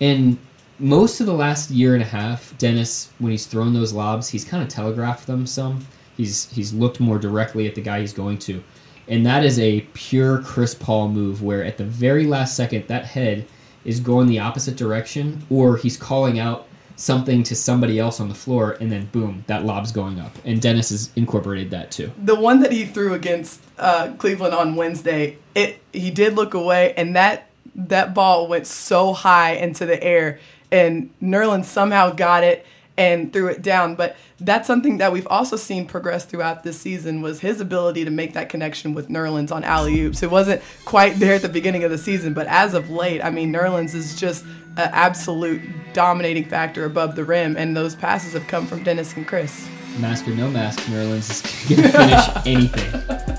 And 0.00 0.38
most 0.78 1.20
of 1.20 1.26
the 1.26 1.32
last 1.32 1.70
year 1.70 1.94
and 1.94 2.02
a 2.02 2.06
half, 2.06 2.56
Dennis, 2.58 3.10
when 3.18 3.30
he's 3.30 3.46
thrown 3.46 3.72
those 3.72 3.92
lobs, 3.92 4.28
he's 4.28 4.44
kind 4.44 4.62
of 4.62 4.68
telegraphed 4.68 5.26
them 5.26 5.46
some. 5.46 5.86
He's 6.16 6.50
he's 6.50 6.72
looked 6.72 7.00
more 7.00 7.18
directly 7.18 7.66
at 7.66 7.74
the 7.74 7.80
guy 7.80 8.00
he's 8.00 8.12
going 8.12 8.38
to. 8.40 8.62
And 9.08 9.24
that 9.26 9.44
is 9.44 9.58
a 9.58 9.80
pure 9.94 10.42
Chris 10.42 10.74
Paul 10.74 11.08
move 11.08 11.42
where 11.42 11.64
at 11.64 11.78
the 11.78 11.84
very 11.84 12.26
last 12.26 12.56
second 12.56 12.86
that 12.88 13.06
head 13.06 13.46
is 13.84 14.00
going 14.00 14.28
the 14.28 14.38
opposite 14.38 14.76
direction 14.76 15.44
or 15.50 15.76
he's 15.76 15.96
calling 15.96 16.38
out 16.38 16.68
something 16.96 17.42
to 17.44 17.56
somebody 17.56 17.98
else 17.98 18.20
on 18.20 18.28
the 18.28 18.34
floor, 18.34 18.76
and 18.80 18.90
then 18.90 19.06
boom, 19.06 19.44
that 19.46 19.64
lob's 19.64 19.92
going 19.92 20.20
up. 20.20 20.32
And 20.44 20.60
Dennis 20.60 20.90
has 20.90 21.10
incorporated 21.16 21.70
that 21.70 21.90
too. 21.90 22.12
The 22.22 22.34
one 22.34 22.60
that 22.60 22.72
he 22.72 22.84
threw 22.84 23.14
against 23.14 23.60
uh, 23.78 24.12
Cleveland 24.18 24.54
on 24.54 24.76
Wednesday, 24.76 25.38
it 25.54 25.80
he 25.92 26.10
did 26.10 26.34
look 26.34 26.54
away, 26.54 26.94
and 26.96 27.16
that 27.16 27.48
that 27.74 28.14
ball 28.14 28.48
went 28.48 28.66
so 28.66 29.12
high 29.12 29.52
into 29.52 29.86
the 29.86 30.02
air, 30.02 30.38
and 30.70 31.10
Nerlens 31.22 31.64
somehow 31.66 32.10
got 32.10 32.44
it 32.44 32.66
and 32.96 33.32
threw 33.32 33.46
it 33.46 33.62
down. 33.62 33.94
But 33.94 34.16
that's 34.40 34.66
something 34.66 34.98
that 34.98 35.12
we've 35.12 35.26
also 35.28 35.56
seen 35.56 35.86
progress 35.86 36.24
throughout 36.24 36.62
this 36.62 36.78
season 36.80 37.22
was 37.22 37.40
his 37.40 37.60
ability 37.60 38.04
to 38.04 38.10
make 38.10 38.34
that 38.34 38.48
connection 38.48 38.94
with 38.94 39.08
Nerlens 39.08 39.50
on 39.50 39.64
alley 39.64 40.00
oops. 40.00 40.22
It 40.22 40.30
wasn't 40.30 40.62
quite 40.84 41.18
there 41.18 41.34
at 41.34 41.42
the 41.42 41.48
beginning 41.48 41.84
of 41.84 41.90
the 41.90 41.98
season, 41.98 42.34
but 42.34 42.46
as 42.48 42.74
of 42.74 42.90
late, 42.90 43.22
I 43.22 43.30
mean, 43.30 43.52
Nerlens 43.52 43.94
is 43.94 44.18
just 44.18 44.44
an 44.44 44.90
absolute 44.92 45.62
dominating 45.92 46.44
factor 46.44 46.84
above 46.84 47.16
the 47.16 47.24
rim, 47.24 47.56
and 47.56 47.76
those 47.76 47.94
passes 47.94 48.32
have 48.32 48.46
come 48.46 48.66
from 48.66 48.82
Dennis 48.82 49.14
and 49.16 49.26
Chris. 49.26 49.68
Mask 49.98 50.26
or 50.26 50.30
no 50.30 50.48
mask, 50.50 50.80
Nerlens 50.80 51.30
is 51.30 51.42
going 51.68 51.82
to 51.82 51.98
finish 51.98 52.46
anything. 52.46 53.38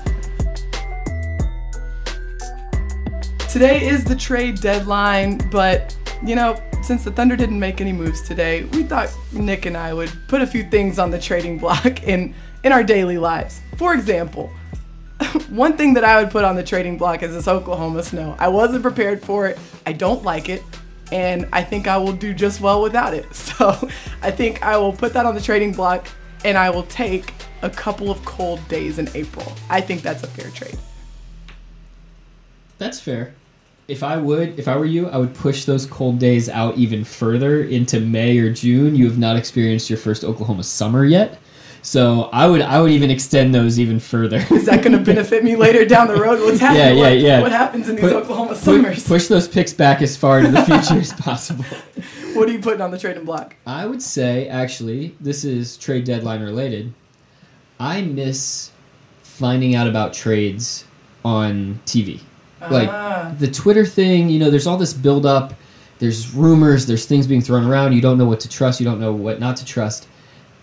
Today 3.48 3.86
is 3.86 4.04
the 4.04 4.16
trade 4.16 4.60
deadline, 4.60 5.38
but 5.50 5.96
you 6.24 6.34
know, 6.34 6.60
since 6.84 7.02
the 7.02 7.10
Thunder 7.10 7.34
didn't 7.34 7.58
make 7.58 7.80
any 7.80 7.92
moves 7.92 8.20
today, 8.20 8.64
we 8.64 8.82
thought 8.82 9.10
Nick 9.32 9.64
and 9.64 9.76
I 9.76 9.94
would 9.94 10.12
put 10.28 10.42
a 10.42 10.46
few 10.46 10.62
things 10.62 10.98
on 10.98 11.10
the 11.10 11.18
trading 11.18 11.58
block 11.58 12.02
in 12.02 12.34
in 12.62 12.72
our 12.72 12.84
daily 12.84 13.16
lives. 13.16 13.60
For 13.78 13.94
example, 13.94 14.52
one 15.48 15.76
thing 15.76 15.94
that 15.94 16.04
I 16.04 16.22
would 16.22 16.30
put 16.30 16.44
on 16.44 16.56
the 16.56 16.62
trading 16.62 16.98
block 16.98 17.22
is 17.22 17.32
this 17.32 17.48
Oklahoma 17.48 18.02
snow. 18.02 18.36
I 18.38 18.48
wasn't 18.48 18.82
prepared 18.82 19.22
for 19.22 19.46
it. 19.46 19.58
I 19.86 19.92
don't 19.92 20.22
like 20.24 20.48
it, 20.48 20.62
and 21.10 21.48
I 21.52 21.62
think 21.62 21.88
I 21.88 21.96
will 21.96 22.12
do 22.12 22.34
just 22.34 22.60
well 22.60 22.82
without 22.82 23.14
it. 23.14 23.26
So, 23.54 23.88
I 24.20 24.32
think 24.32 24.62
I 24.62 24.76
will 24.76 24.92
put 24.92 25.12
that 25.12 25.26
on 25.26 25.36
the 25.36 25.40
trading 25.40 25.72
block 25.72 26.08
and 26.44 26.58
I 26.58 26.70
will 26.70 26.82
take 26.82 27.32
a 27.62 27.70
couple 27.70 28.10
of 28.10 28.22
cold 28.24 28.66
days 28.66 28.98
in 28.98 29.08
April. 29.14 29.46
I 29.70 29.80
think 29.80 30.02
that's 30.02 30.24
a 30.24 30.26
fair 30.26 30.50
trade. 30.50 30.76
That's 32.78 32.98
fair 32.98 33.34
if 33.88 34.02
I 34.02 34.16
would, 34.16 34.58
if 34.58 34.68
I 34.68 34.76
were 34.76 34.86
you, 34.86 35.08
I 35.08 35.18
would 35.18 35.34
push 35.34 35.64
those 35.64 35.86
cold 35.86 36.18
days 36.18 36.48
out 36.48 36.76
even 36.76 37.04
further 37.04 37.64
into 37.64 38.00
May 38.00 38.38
or 38.38 38.52
June. 38.52 38.96
You 38.96 39.06
have 39.06 39.18
not 39.18 39.36
experienced 39.36 39.90
your 39.90 39.98
first 39.98 40.24
Oklahoma 40.24 40.64
summer 40.64 41.04
yet. 41.04 41.38
So 41.82 42.30
I 42.32 42.46
would 42.46 42.62
I 42.62 42.80
would 42.80 42.92
even 42.92 43.10
extend 43.10 43.54
those 43.54 43.78
even 43.78 44.00
further. 44.00 44.38
Is 44.50 44.64
that 44.64 44.82
going 44.82 44.96
to 44.96 45.04
benefit 45.04 45.44
me 45.44 45.54
later 45.54 45.84
down 45.84 46.08
the 46.08 46.16
road? 46.16 46.40
What's 46.40 46.58
happening? 46.60 46.96
Yeah, 46.96 47.10
yeah, 47.10 47.36
yeah. 47.36 47.40
What, 47.42 47.52
happens 47.52 47.90
in 47.90 47.96
these 47.96 48.06
put, 48.06 48.14
Oklahoma 48.14 48.56
summers? 48.56 49.02
Put, 49.02 49.08
push 49.08 49.26
those 49.26 49.46
picks 49.46 49.74
back 49.74 50.00
as 50.00 50.16
far 50.16 50.38
into 50.38 50.52
the 50.52 50.62
future 50.64 50.98
as 50.98 51.12
possible. 51.12 51.64
What 52.32 52.48
are 52.48 52.52
you 52.52 52.60
putting 52.60 52.80
on 52.80 52.90
the 52.90 52.98
trading 52.98 53.26
block? 53.26 53.54
I 53.66 53.84
would 53.84 54.00
say 54.00 54.48
actually 54.48 55.14
this 55.20 55.44
is 55.44 55.76
trade 55.76 56.04
deadline 56.04 56.42
related. 56.42 56.94
I 57.78 58.00
miss 58.00 58.70
finding 59.22 59.74
out 59.74 59.86
about 59.86 60.14
trades 60.14 60.86
on 61.22 61.80
TV. 61.84 62.20
Like 62.70 62.88
ah. 62.88 63.34
the 63.38 63.50
Twitter 63.50 63.84
thing, 63.86 64.28
you 64.28 64.38
know, 64.38 64.50
there's 64.50 64.66
all 64.66 64.76
this 64.76 64.92
build 64.92 65.26
up. 65.26 65.54
There's 65.98 66.34
rumors. 66.34 66.86
There's 66.86 67.06
things 67.06 67.26
being 67.26 67.40
thrown 67.40 67.64
around. 67.64 67.92
You 67.92 68.00
don't 68.00 68.18
know 68.18 68.26
what 68.26 68.40
to 68.40 68.48
trust. 68.48 68.80
You 68.80 68.86
don't 68.86 69.00
know 69.00 69.12
what 69.12 69.40
not 69.40 69.56
to 69.58 69.64
trust. 69.64 70.08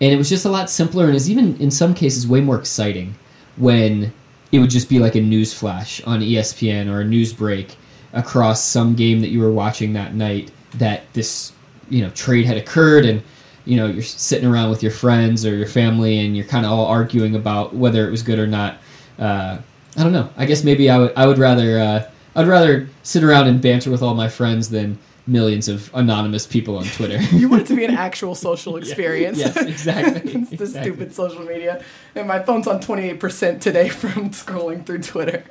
And 0.00 0.12
it 0.12 0.16
was 0.16 0.28
just 0.28 0.44
a 0.44 0.50
lot 0.50 0.68
simpler, 0.68 1.06
and 1.06 1.14
is 1.14 1.30
even 1.30 1.56
in 1.58 1.70
some 1.70 1.94
cases 1.94 2.26
way 2.26 2.40
more 2.40 2.58
exciting 2.58 3.14
when 3.56 4.12
it 4.50 4.58
would 4.58 4.70
just 4.70 4.88
be 4.88 4.98
like 4.98 5.14
a 5.14 5.20
news 5.20 5.54
flash 5.54 6.02
on 6.04 6.20
ESPN 6.20 6.90
or 6.90 7.00
a 7.00 7.04
news 7.04 7.32
break 7.32 7.76
across 8.12 8.62
some 8.62 8.94
game 8.94 9.20
that 9.20 9.28
you 9.28 9.40
were 9.40 9.52
watching 9.52 9.94
that 9.94 10.14
night 10.14 10.50
that 10.74 11.10
this 11.14 11.52
you 11.88 12.02
know 12.02 12.10
trade 12.10 12.44
had 12.44 12.56
occurred 12.56 13.04
and 13.04 13.22
you 13.64 13.76
know 13.76 13.86
you're 13.86 14.02
sitting 14.02 14.48
around 14.48 14.70
with 14.70 14.82
your 14.82 14.92
friends 14.92 15.46
or 15.46 15.54
your 15.54 15.66
family 15.66 16.18
and 16.18 16.36
you're 16.36 16.46
kind 16.46 16.66
of 16.66 16.72
all 16.72 16.86
arguing 16.86 17.34
about 17.34 17.74
whether 17.74 18.06
it 18.06 18.10
was 18.10 18.22
good 18.22 18.38
or 18.38 18.46
not 18.46 18.78
uh, 19.18 19.58
I 19.96 20.02
don't 20.02 20.12
know. 20.12 20.30
I 20.36 20.46
guess 20.46 20.64
maybe 20.64 20.90
I 20.90 20.98
would 20.98 21.12
I 21.16 21.26
would 21.26 21.38
rather 21.38 21.78
uh, 21.78 22.10
I'd 22.34 22.46
rather 22.46 22.88
sit 23.02 23.22
around 23.22 23.48
and 23.48 23.60
banter 23.60 23.90
with 23.90 24.02
all 24.02 24.14
my 24.14 24.28
friends 24.28 24.70
than 24.70 24.98
millions 25.26 25.68
of 25.68 25.90
anonymous 25.94 26.46
people 26.46 26.76
on 26.76 26.84
Twitter. 26.84 27.20
you 27.36 27.48
want 27.48 27.62
it 27.62 27.66
to 27.68 27.76
be 27.76 27.84
an 27.84 27.94
actual 27.96 28.34
social 28.34 28.76
experience. 28.76 29.38
yes, 29.38 29.56
exactly. 29.56 30.32
it's 30.32 30.50
the 30.50 30.54
exactly. 30.54 30.92
stupid 30.92 31.14
social 31.14 31.44
media. 31.44 31.84
And 32.14 32.26
my 32.26 32.42
phone's 32.42 32.66
on 32.66 32.80
28% 32.80 33.60
today 33.60 33.88
from 33.88 34.30
scrolling 34.30 34.84
through 34.84 35.02
Twitter. 35.02 35.44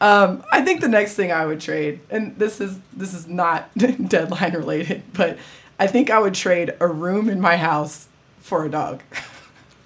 Um, 0.00 0.42
I 0.50 0.62
think 0.62 0.80
the 0.80 0.88
next 0.88 1.14
thing 1.14 1.30
I 1.30 1.44
would 1.44 1.60
trade, 1.60 2.00
and 2.08 2.36
this 2.38 2.60
is 2.60 2.78
this 2.94 3.12
is 3.12 3.28
not 3.28 3.70
deadline 3.76 4.54
related, 4.54 5.02
but 5.12 5.38
I 5.78 5.86
think 5.86 6.10
I 6.10 6.18
would 6.18 6.34
trade 6.34 6.74
a 6.80 6.86
room 6.86 7.28
in 7.28 7.40
my 7.40 7.56
house 7.56 8.08
for 8.38 8.64
a 8.64 8.70
dog. 8.70 9.02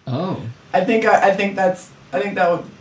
Oh. 0.06 0.40
I 0.72 0.84
think 0.84 1.04
I, 1.04 1.30
I 1.30 1.34
think 1.34 1.56
that's 1.56 1.90
I 2.12 2.20
think 2.20 2.36
that 2.36 2.50
would 2.50 2.73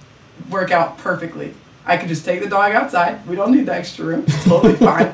work 0.49 0.71
out 0.71 0.97
perfectly. 0.97 1.53
I 1.85 1.97
could 1.97 2.07
just 2.07 2.23
take 2.23 2.41
the 2.41 2.49
dog 2.49 2.71
outside. 2.73 3.25
We 3.27 3.35
don't 3.35 3.51
need 3.51 3.65
the 3.65 3.73
extra 3.73 4.05
room. 4.05 4.23
It's 4.27 4.43
totally 4.45 4.75
fine. 4.77 5.13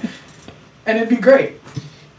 And 0.86 0.98
it'd 0.98 1.10
be 1.10 1.18
great. 1.18 1.60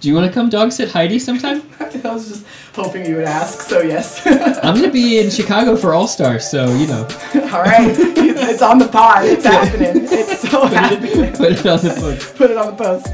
Do 0.01 0.09
you 0.09 0.15
want 0.15 0.27
to 0.27 0.33
come 0.33 0.49
dog 0.49 0.73
sit 0.73 0.91
Heidi 0.91 1.19
sometime? 1.19 1.63
I 1.81 2.15
was 2.15 2.29
just 2.29 2.47
hoping 2.75 3.05
you 3.05 3.17
would 3.17 3.27
ask, 3.27 3.61
so 3.61 3.83
yes. 3.83 4.27
I'm 4.65 4.75
going 4.75 4.87
to 4.87 4.91
be 4.91 5.19
in 5.19 5.29
Chicago 5.29 5.77
for 5.77 5.93
All 5.93 6.09
Star, 6.09 6.39
so 6.39 6.73
you 6.75 6.87
know. 6.87 7.03
All 7.35 7.63
right. 7.63 7.95
It's 7.99 8.63
on 8.63 8.79
the 8.79 8.89
pod. 8.89 9.27
It's 9.27 9.45
happening. 9.45 10.09
It's 10.11 10.41
so 10.41 10.63
put 10.63 10.73
happening. 10.73 11.25
It, 11.25 11.35
put 11.35 11.53
it 11.53 11.67
on 11.67 11.81
the 11.83 11.95
post. 12.01 12.35
Put 12.37 12.51
it 12.51 12.57
on 12.57 12.75
the 12.75 12.83
post. 12.83 13.07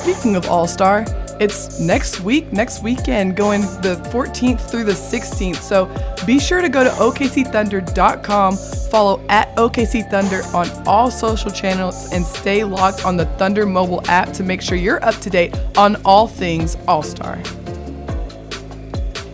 Speaking 0.00 0.34
of 0.34 0.48
All 0.48 0.66
Star, 0.66 1.04
it's 1.38 1.78
next 1.80 2.20
week, 2.22 2.50
next 2.52 2.82
weekend, 2.82 3.36
going 3.36 3.60
the 3.82 4.00
14th 4.10 4.70
through 4.70 4.84
the 4.84 4.92
16th. 4.92 5.56
So 5.56 5.86
be 6.26 6.38
sure 6.38 6.60
to 6.60 6.68
go 6.68 6.84
to 6.84 6.90
OKCThunder.com, 6.90 8.56
follow 8.90 9.24
at 9.28 9.54
OKC 9.56 10.08
Thunder 10.10 10.42
on 10.54 10.68
all 10.86 11.10
social 11.10 11.50
channels, 11.50 12.12
and 12.12 12.24
stay 12.24 12.64
logged 12.64 13.04
on 13.04 13.16
the 13.16 13.26
Thunder 13.36 13.66
mobile 13.66 14.02
app 14.06 14.32
to 14.34 14.42
make 14.42 14.62
sure 14.62 14.76
you're 14.76 15.04
up 15.04 15.16
to 15.16 15.30
date 15.30 15.54
on 15.76 15.96
all 16.04 16.26
things 16.26 16.76
All 16.86 17.02
Star. 17.02 17.36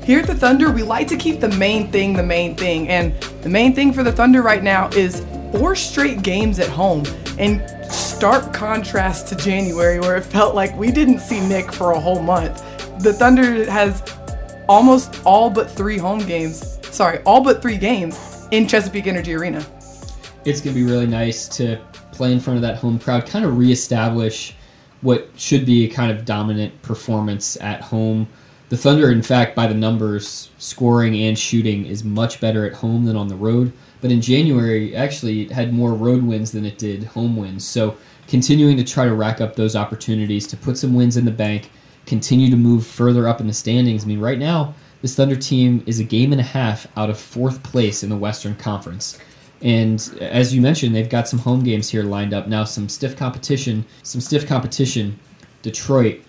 Here 0.05 0.21
at 0.21 0.27
the 0.27 0.35
Thunder, 0.35 0.73
we 0.73 0.83
like 0.83 1.07
to 1.09 1.17
keep 1.17 1.41
the 1.41 1.51
main 1.51 1.93
thing 1.93 2.15
the 2.15 2.23
main 2.23 2.57
thing. 2.57 2.89
And 2.89 3.13
the 3.43 3.51
main 3.51 3.75
thing 3.75 3.93
for 3.93 4.03
the 4.03 4.11
Thunder 4.11 4.41
right 4.41 4.63
now 4.63 4.89
is 4.91 5.23
four 5.53 5.77
straight 5.77 6.23
games 6.23 6.59
at 6.59 6.69
home. 6.69 7.05
And 7.39 7.63
stark 7.93 8.55
contrast 8.55 9.29
to 9.29 9.37
January, 9.37 10.01
where 10.01 10.17
it 10.17 10.25
felt 10.25 10.55
like 10.55 10.75
we 10.77 10.91
didn't 10.91 11.21
see 11.21 11.47
Nick 11.47 11.71
for 11.71 11.93
a 11.93 12.01
whole 12.01 12.23
month. 12.23 12.65
The 13.03 13.13
Thunder 13.13 13.71
has 13.71 14.03
almost 14.69 15.21
all 15.25 15.51
but 15.51 15.71
three 15.71 15.99
home 15.99 16.21
games, 16.21 16.78
sorry, 16.91 17.21
all 17.25 17.43
but 17.43 17.63
three 17.63 17.77
games 17.77 18.47
in 18.51 18.67
Chesapeake 18.67 19.07
Energy 19.07 19.35
Arena. 19.35 19.65
It's 20.45 20.61
going 20.61 20.75
to 20.75 20.81
be 20.81 20.85
really 20.85 21.07
nice 21.07 21.49
to 21.49 21.79
play 22.13 22.33
in 22.33 22.41
front 22.41 22.57
of 22.57 22.63
that 22.63 22.77
home 22.77 22.99
crowd, 22.99 23.27
kind 23.27 23.45
of 23.45 23.59
reestablish 23.59 24.55
what 25.01 25.31
should 25.37 25.65
be 25.65 25.85
a 25.85 25.89
kind 25.89 26.11
of 26.11 26.25
dominant 26.25 26.81
performance 26.83 27.57
at 27.61 27.81
home. 27.81 28.29
The 28.69 28.77
Thunder, 28.77 29.11
in 29.11 29.23
fact, 29.23 29.55
by 29.55 29.67
the 29.67 29.75
numbers, 29.75 30.51
scoring 30.59 31.15
and 31.23 31.39
shooting, 31.39 31.87
is 31.87 32.05
much 32.05 32.41
better 32.41 32.67
at 32.67 32.75
home 32.75 33.05
than 33.05 33.17
on 33.17 33.29
the 33.29 33.37
road. 33.37 33.73
But 34.01 34.13
in 34.13 34.21
January, 34.21 34.95
actually, 34.95 35.43
it 35.43 35.51
had 35.51 35.73
more 35.73 35.95
road 35.95 36.23
wins 36.23 36.53
than 36.53 36.65
it 36.65 36.79
did 36.79 37.05
home 37.05 37.37
wins. 37.37 37.67
So 37.67 37.97
continuing 38.27 38.77
to 38.77 38.85
try 38.85 39.07
to 39.07 39.15
rack 39.15 39.41
up 39.41 39.57
those 39.57 39.75
opportunities 39.75 40.47
to 40.49 40.57
put 40.57 40.77
some 40.77 40.95
wins 40.95 41.17
in 41.17 41.25
the 41.25 41.31
bank, 41.31 41.71
continue 42.07 42.51
to 42.51 42.57
move 42.57 42.87
further 42.87 43.27
up 43.27 43.41
in 43.41 43.47
the 43.47 43.53
standings. 43.53 44.05
I 44.05 44.07
mean, 44.07 44.21
right 44.21 44.39
now, 44.39 44.75
this 45.03 45.15
Thunder 45.15 45.37
team 45.37 45.83
is 45.87 46.01
a 46.01 46.05
game 46.05 46.33
and 46.33 46.41
a 46.41 46.45
half 46.45 46.87
out 46.97 47.11
of 47.11 47.19
fourth 47.19 47.63
place 47.63 48.03
in 48.03 48.11
the 48.11 48.17
Western 48.17 48.55
Conference. 48.57 49.19
And 49.61 50.01
as 50.21 50.55
you 50.55 50.61
mentioned, 50.61 50.95
they've 50.95 51.09
got 51.09 51.29
some 51.29 51.41
home 51.41 51.65
games 51.65 51.89
here 51.89 52.03
lined 52.03 52.33
up 52.33 52.47
now. 52.47 52.65
Some 52.65 52.89
stiff 52.89 53.17
competition, 53.17 53.85
some 54.03 54.21
stiff 54.21 54.47
competition. 54.47 55.19
Detroit, 55.63 56.23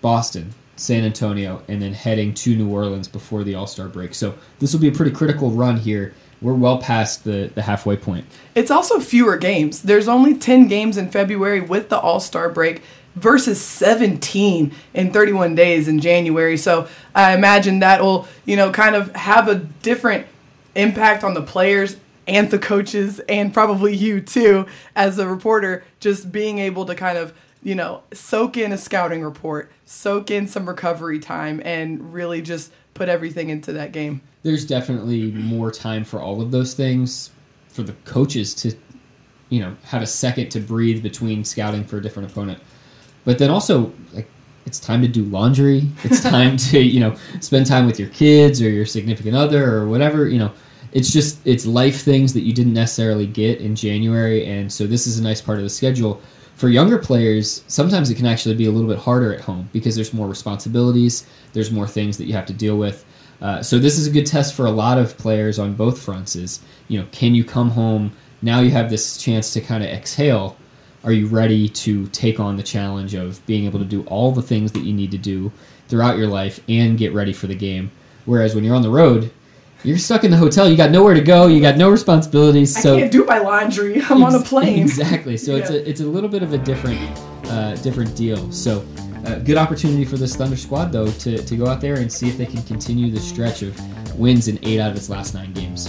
Boston, 0.00 0.54
San 0.76 1.04
Antonio, 1.04 1.62
and 1.68 1.82
then 1.82 1.92
heading 1.92 2.32
to 2.32 2.56
New 2.56 2.70
Orleans 2.70 3.06
before 3.06 3.44
the 3.44 3.54
All 3.54 3.66
Star 3.66 3.88
break. 3.88 4.14
So 4.14 4.34
this 4.58 4.72
will 4.72 4.80
be 4.80 4.88
a 4.88 4.92
pretty 4.92 5.12
critical 5.12 5.50
run 5.50 5.76
here 5.76 6.14
we're 6.40 6.54
well 6.54 6.78
past 6.78 7.24
the, 7.24 7.50
the 7.54 7.62
halfway 7.62 7.96
point. 7.96 8.24
It's 8.54 8.70
also 8.70 9.00
fewer 9.00 9.36
games. 9.36 9.82
There's 9.82 10.08
only 10.08 10.36
10 10.36 10.68
games 10.68 10.96
in 10.96 11.10
February 11.10 11.60
with 11.60 11.88
the 11.88 11.98
All 11.98 12.20
Star 12.20 12.48
break 12.48 12.82
versus 13.18 13.60
17 13.60 14.72
in 14.94 15.12
31 15.12 15.54
days 15.54 15.88
in 15.88 16.00
January. 16.00 16.56
So 16.56 16.88
I 17.14 17.34
imagine 17.34 17.80
that 17.80 18.02
will, 18.02 18.26
you 18.44 18.56
know, 18.56 18.70
kind 18.70 18.94
of 18.94 19.14
have 19.14 19.48
a 19.48 19.56
different 19.56 20.26
impact 20.74 21.24
on 21.24 21.34
the 21.34 21.42
players 21.42 21.96
and 22.26 22.50
the 22.50 22.58
coaches 22.58 23.20
and 23.28 23.52
probably 23.54 23.94
you 23.94 24.20
too 24.20 24.66
as 24.94 25.18
a 25.18 25.26
reporter 25.26 25.82
just 25.98 26.30
being 26.30 26.58
able 26.58 26.84
to 26.84 26.94
kind 26.94 27.16
of 27.16 27.32
you 27.62 27.74
know 27.74 28.02
soak 28.12 28.56
in 28.56 28.70
a 28.70 28.78
scouting 28.78 29.24
report 29.24 29.72
soak 29.86 30.30
in 30.30 30.46
some 30.46 30.68
recovery 30.68 31.18
time 31.18 31.60
and 31.64 32.12
really 32.12 32.42
just 32.42 32.70
put 32.92 33.08
everything 33.08 33.48
into 33.48 33.72
that 33.72 33.92
game 33.92 34.20
there's 34.42 34.64
definitely 34.64 35.32
more 35.32 35.70
time 35.70 36.04
for 36.04 36.20
all 36.20 36.40
of 36.40 36.50
those 36.50 36.74
things 36.74 37.30
for 37.78 37.84
the 37.84 37.92
coaches 38.04 38.54
to, 38.54 38.74
you 39.50 39.60
know, 39.60 39.76
have 39.84 40.02
a 40.02 40.06
second 40.06 40.50
to 40.50 40.58
breathe 40.58 41.02
between 41.02 41.44
scouting 41.44 41.84
for 41.84 41.98
a 41.98 42.02
different 42.02 42.30
opponent. 42.30 42.60
But 43.28 43.36
then 43.36 43.50
also 43.50 43.92
like 44.14 44.26
it's 44.64 44.80
time 44.80 45.02
to 45.02 45.08
do 45.08 45.22
laundry. 45.24 45.86
It's 46.02 46.22
time 46.36 46.56
to 46.56 46.80
you 46.80 46.98
know 46.98 47.14
spend 47.40 47.66
time 47.66 47.84
with 47.84 48.00
your 48.00 48.08
kids 48.08 48.62
or 48.62 48.70
your 48.70 48.86
significant 48.86 49.36
other 49.36 49.70
or 49.70 49.86
whatever 49.86 50.26
you 50.26 50.38
know. 50.38 50.50
It's 50.92 51.12
just 51.12 51.46
it's 51.46 51.66
life 51.66 52.00
things 52.00 52.32
that 52.32 52.40
you 52.40 52.54
didn't 52.54 52.72
necessarily 52.72 53.26
get 53.26 53.60
in 53.60 53.76
January, 53.76 54.46
and 54.46 54.72
so 54.72 54.86
this 54.86 55.06
is 55.06 55.18
a 55.18 55.22
nice 55.22 55.42
part 55.42 55.58
of 55.58 55.64
the 55.64 55.68
schedule. 55.68 56.22
For 56.54 56.70
younger 56.70 56.96
players, 56.96 57.64
sometimes 57.68 58.08
it 58.08 58.14
can 58.14 58.24
actually 58.24 58.54
be 58.54 58.64
a 58.64 58.70
little 58.70 58.88
bit 58.88 58.98
harder 58.98 59.34
at 59.34 59.42
home 59.42 59.68
because 59.74 59.94
there's 59.94 60.14
more 60.14 60.26
responsibilities, 60.26 61.26
there's 61.52 61.70
more 61.70 61.86
things 61.86 62.16
that 62.16 62.24
you 62.24 62.32
have 62.32 62.46
to 62.46 62.54
deal 62.54 62.78
with. 62.78 63.04
Uh, 63.42 63.62
so 63.62 63.78
this 63.78 63.98
is 63.98 64.06
a 64.06 64.10
good 64.10 64.24
test 64.24 64.54
for 64.54 64.64
a 64.64 64.70
lot 64.70 64.96
of 64.96 65.18
players 65.18 65.58
on 65.58 65.74
both 65.74 66.00
fronts. 66.00 66.34
Is 66.34 66.60
you 66.88 66.98
know, 66.98 67.06
can 67.12 67.34
you 67.34 67.44
come 67.44 67.68
home 67.68 68.10
now? 68.40 68.60
You 68.60 68.70
have 68.70 68.88
this 68.88 69.18
chance 69.18 69.52
to 69.52 69.60
kind 69.60 69.84
of 69.84 69.90
exhale. 69.90 70.56
Are 71.08 71.12
you 71.12 71.26
ready 71.26 71.70
to 71.70 72.06
take 72.08 72.38
on 72.38 72.58
the 72.58 72.62
challenge 72.62 73.14
of 73.14 73.44
being 73.46 73.64
able 73.64 73.78
to 73.78 73.84
do 73.86 74.02
all 74.08 74.30
the 74.30 74.42
things 74.42 74.72
that 74.72 74.80
you 74.80 74.92
need 74.92 75.10
to 75.12 75.16
do 75.16 75.50
throughout 75.88 76.18
your 76.18 76.26
life 76.26 76.60
and 76.68 76.98
get 76.98 77.14
ready 77.14 77.32
for 77.32 77.46
the 77.46 77.54
game? 77.54 77.90
Whereas 78.26 78.54
when 78.54 78.62
you're 78.62 78.76
on 78.76 78.82
the 78.82 78.90
road, 78.90 79.30
you're 79.84 79.96
stuck 79.96 80.24
in 80.24 80.30
the 80.30 80.36
hotel. 80.36 80.68
You 80.68 80.76
got 80.76 80.90
nowhere 80.90 81.14
to 81.14 81.22
go. 81.22 81.46
You 81.46 81.62
got 81.62 81.78
no 81.78 81.88
responsibilities. 81.88 82.76
So 82.78 82.96
I 82.96 83.00
can't 83.00 83.10
do 83.10 83.24
my 83.24 83.38
laundry. 83.38 84.02
I'm 84.10 84.22
on 84.22 84.34
a 84.34 84.40
plane. 84.40 84.82
Exactly. 84.82 85.38
So 85.38 85.52
yeah. 85.52 85.62
it's 85.62 85.70
a 85.70 85.88
it's 85.88 86.00
a 86.02 86.06
little 86.06 86.28
bit 86.28 86.42
of 86.42 86.52
a 86.52 86.58
different 86.58 87.00
uh, 87.46 87.74
different 87.76 88.14
deal. 88.14 88.52
So 88.52 88.86
uh, 89.24 89.36
good 89.36 89.56
opportunity 89.56 90.04
for 90.04 90.18
this 90.18 90.36
Thunder 90.36 90.58
squad 90.58 90.92
though 90.92 91.10
to 91.10 91.42
to 91.42 91.56
go 91.56 91.68
out 91.68 91.80
there 91.80 91.94
and 91.94 92.12
see 92.12 92.28
if 92.28 92.36
they 92.36 92.44
can 92.44 92.62
continue 92.64 93.10
the 93.10 93.20
stretch 93.20 93.62
of 93.62 93.74
wins 94.18 94.46
in 94.46 94.58
eight 94.62 94.78
out 94.78 94.90
of 94.90 94.96
its 94.98 95.08
last 95.08 95.32
nine 95.32 95.54
games. 95.54 95.88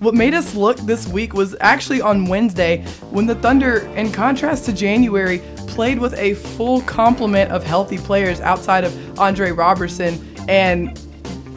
What 0.00 0.14
made 0.14 0.32
us 0.32 0.54
look 0.54 0.76
this 0.78 1.08
week 1.08 1.34
was 1.34 1.56
actually 1.58 2.00
on 2.00 2.26
Wednesday 2.26 2.84
when 3.10 3.26
the 3.26 3.34
Thunder, 3.34 3.78
in 3.96 4.12
contrast 4.12 4.64
to 4.66 4.72
January, 4.72 5.40
played 5.66 5.98
with 5.98 6.14
a 6.14 6.34
full 6.34 6.82
complement 6.82 7.50
of 7.50 7.64
healthy 7.64 7.98
players 7.98 8.40
outside 8.40 8.84
of 8.84 9.18
Andre 9.18 9.50
Roberson. 9.50 10.24
And 10.48 10.96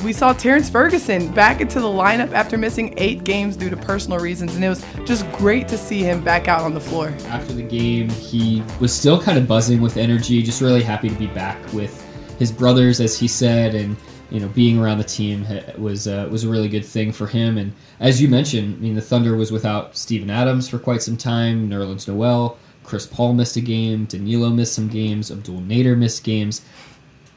we 0.04 0.12
saw 0.12 0.34
Terrence 0.34 0.72
Ferguson 0.72 1.32
back 1.34 1.62
into 1.62 1.80
the 1.80 1.88
lineup 1.88 2.32
after 2.32 2.58
missing 2.58 2.96
eight 2.98 3.24
games 3.24 3.56
due 3.56 3.70
to 3.70 3.78
personal 3.78 4.18
reasons, 4.18 4.56
and 4.56 4.66
it 4.66 4.70
was 4.70 4.84
just 5.06 5.32
great 5.34 5.68
to 5.68 5.78
see 5.78 6.02
him 6.02 6.24
back 6.24 6.48
out 6.48 6.62
on 6.62 6.74
the 6.74 6.82
floor. 6.82 7.14
After 7.28 7.54
the 7.54 7.62
game, 7.62 8.10
he 8.10 8.64
was 8.80 8.92
still 8.92 9.22
kind 9.22 9.38
of 9.38 9.48
buzzing 9.48 9.82
with 9.82 9.98
energy, 9.98 10.42
just 10.42 10.62
really 10.62 10.82
happy 10.82 11.10
to 11.10 11.16
be 11.16 11.28
back 11.28 11.60
with 11.74 12.04
his 12.40 12.52
brothers, 12.52 13.00
as 13.00 13.16
he 13.16 13.28
said, 13.28 13.76
and 13.76 13.96
you 14.32 14.40
know, 14.40 14.48
being 14.48 14.80
around 14.80 14.98
the 14.98 15.04
team 15.04 15.46
was 15.78 16.08
uh, 16.08 16.28
was 16.32 16.44
a 16.44 16.50
really 16.50 16.70
good 16.70 16.86
thing 16.86 17.12
for 17.12 17.28
him. 17.28 17.58
And 17.58 17.74
as 18.00 18.22
you 18.22 18.30
mentioned, 18.30 18.76
I 18.76 18.80
mean, 18.80 18.96
the 18.96 19.02
Thunder 19.02 19.36
was 19.36 19.52
without 19.52 19.96
Steven 19.96 20.30
Adams 20.30 20.70
for 20.70 20.80
quite 20.80 21.04
some 21.04 21.18
time, 21.18 21.70
Nerlens 21.70 22.08
Noel, 22.08 22.58
Chris 22.84 23.06
Paul 23.06 23.34
missed 23.34 23.58
a 23.58 23.62
game. 23.62 24.06
Danilo 24.06 24.50
missed 24.50 24.74
some 24.74 24.88
games. 24.88 25.30
Abdel 25.30 25.56
Nader 25.56 25.98
missed 25.98 26.24
games. 26.24 26.62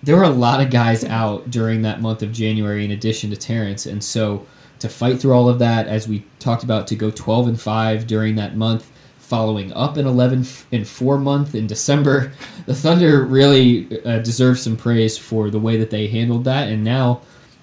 There 0.03 0.17
were 0.17 0.23
a 0.23 0.31
lot 0.31 0.61
of 0.61 0.71
guys 0.71 1.05
out 1.05 1.51
during 1.51 1.83
that 1.83 2.01
month 2.01 2.23
of 2.23 2.33
January, 2.33 2.85
in 2.85 2.91
addition 2.91 3.31
to 3.31 3.37
Terrence, 3.37 3.87
and 3.87 4.05
so 4.05 4.47
to 4.79 4.89
fight 4.89 5.19
through 5.19 5.33
all 5.33 5.49
of 5.49 5.59
that, 5.61 5.87
as 5.87 6.07
we 6.07 6.27
talked 6.39 6.63
about, 6.63 6.87
to 6.89 6.95
go 6.95 7.11
12 7.11 7.49
and 7.49 7.61
five 7.61 8.07
during 8.07 8.35
that 8.35 8.55
month, 8.55 8.91
following 9.25 9.73
up 9.73 9.97
an 9.97 10.07
11 10.07 10.47
and 10.73 10.87
four 10.87 11.19
month 11.19 11.55
in 11.55 11.67
December, 11.67 12.33
the 12.67 12.75
Thunder 12.75 13.25
really 13.25 14.03
uh, 14.05 14.19
deserve 14.19 14.59
some 14.59 14.77
praise 14.77 15.19
for 15.19 15.51
the 15.51 15.59
way 15.59 15.77
that 15.77 15.91
they 15.91 16.07
handled 16.07 16.45
that, 16.45 16.69
and 16.69 16.85
now, 16.85 17.21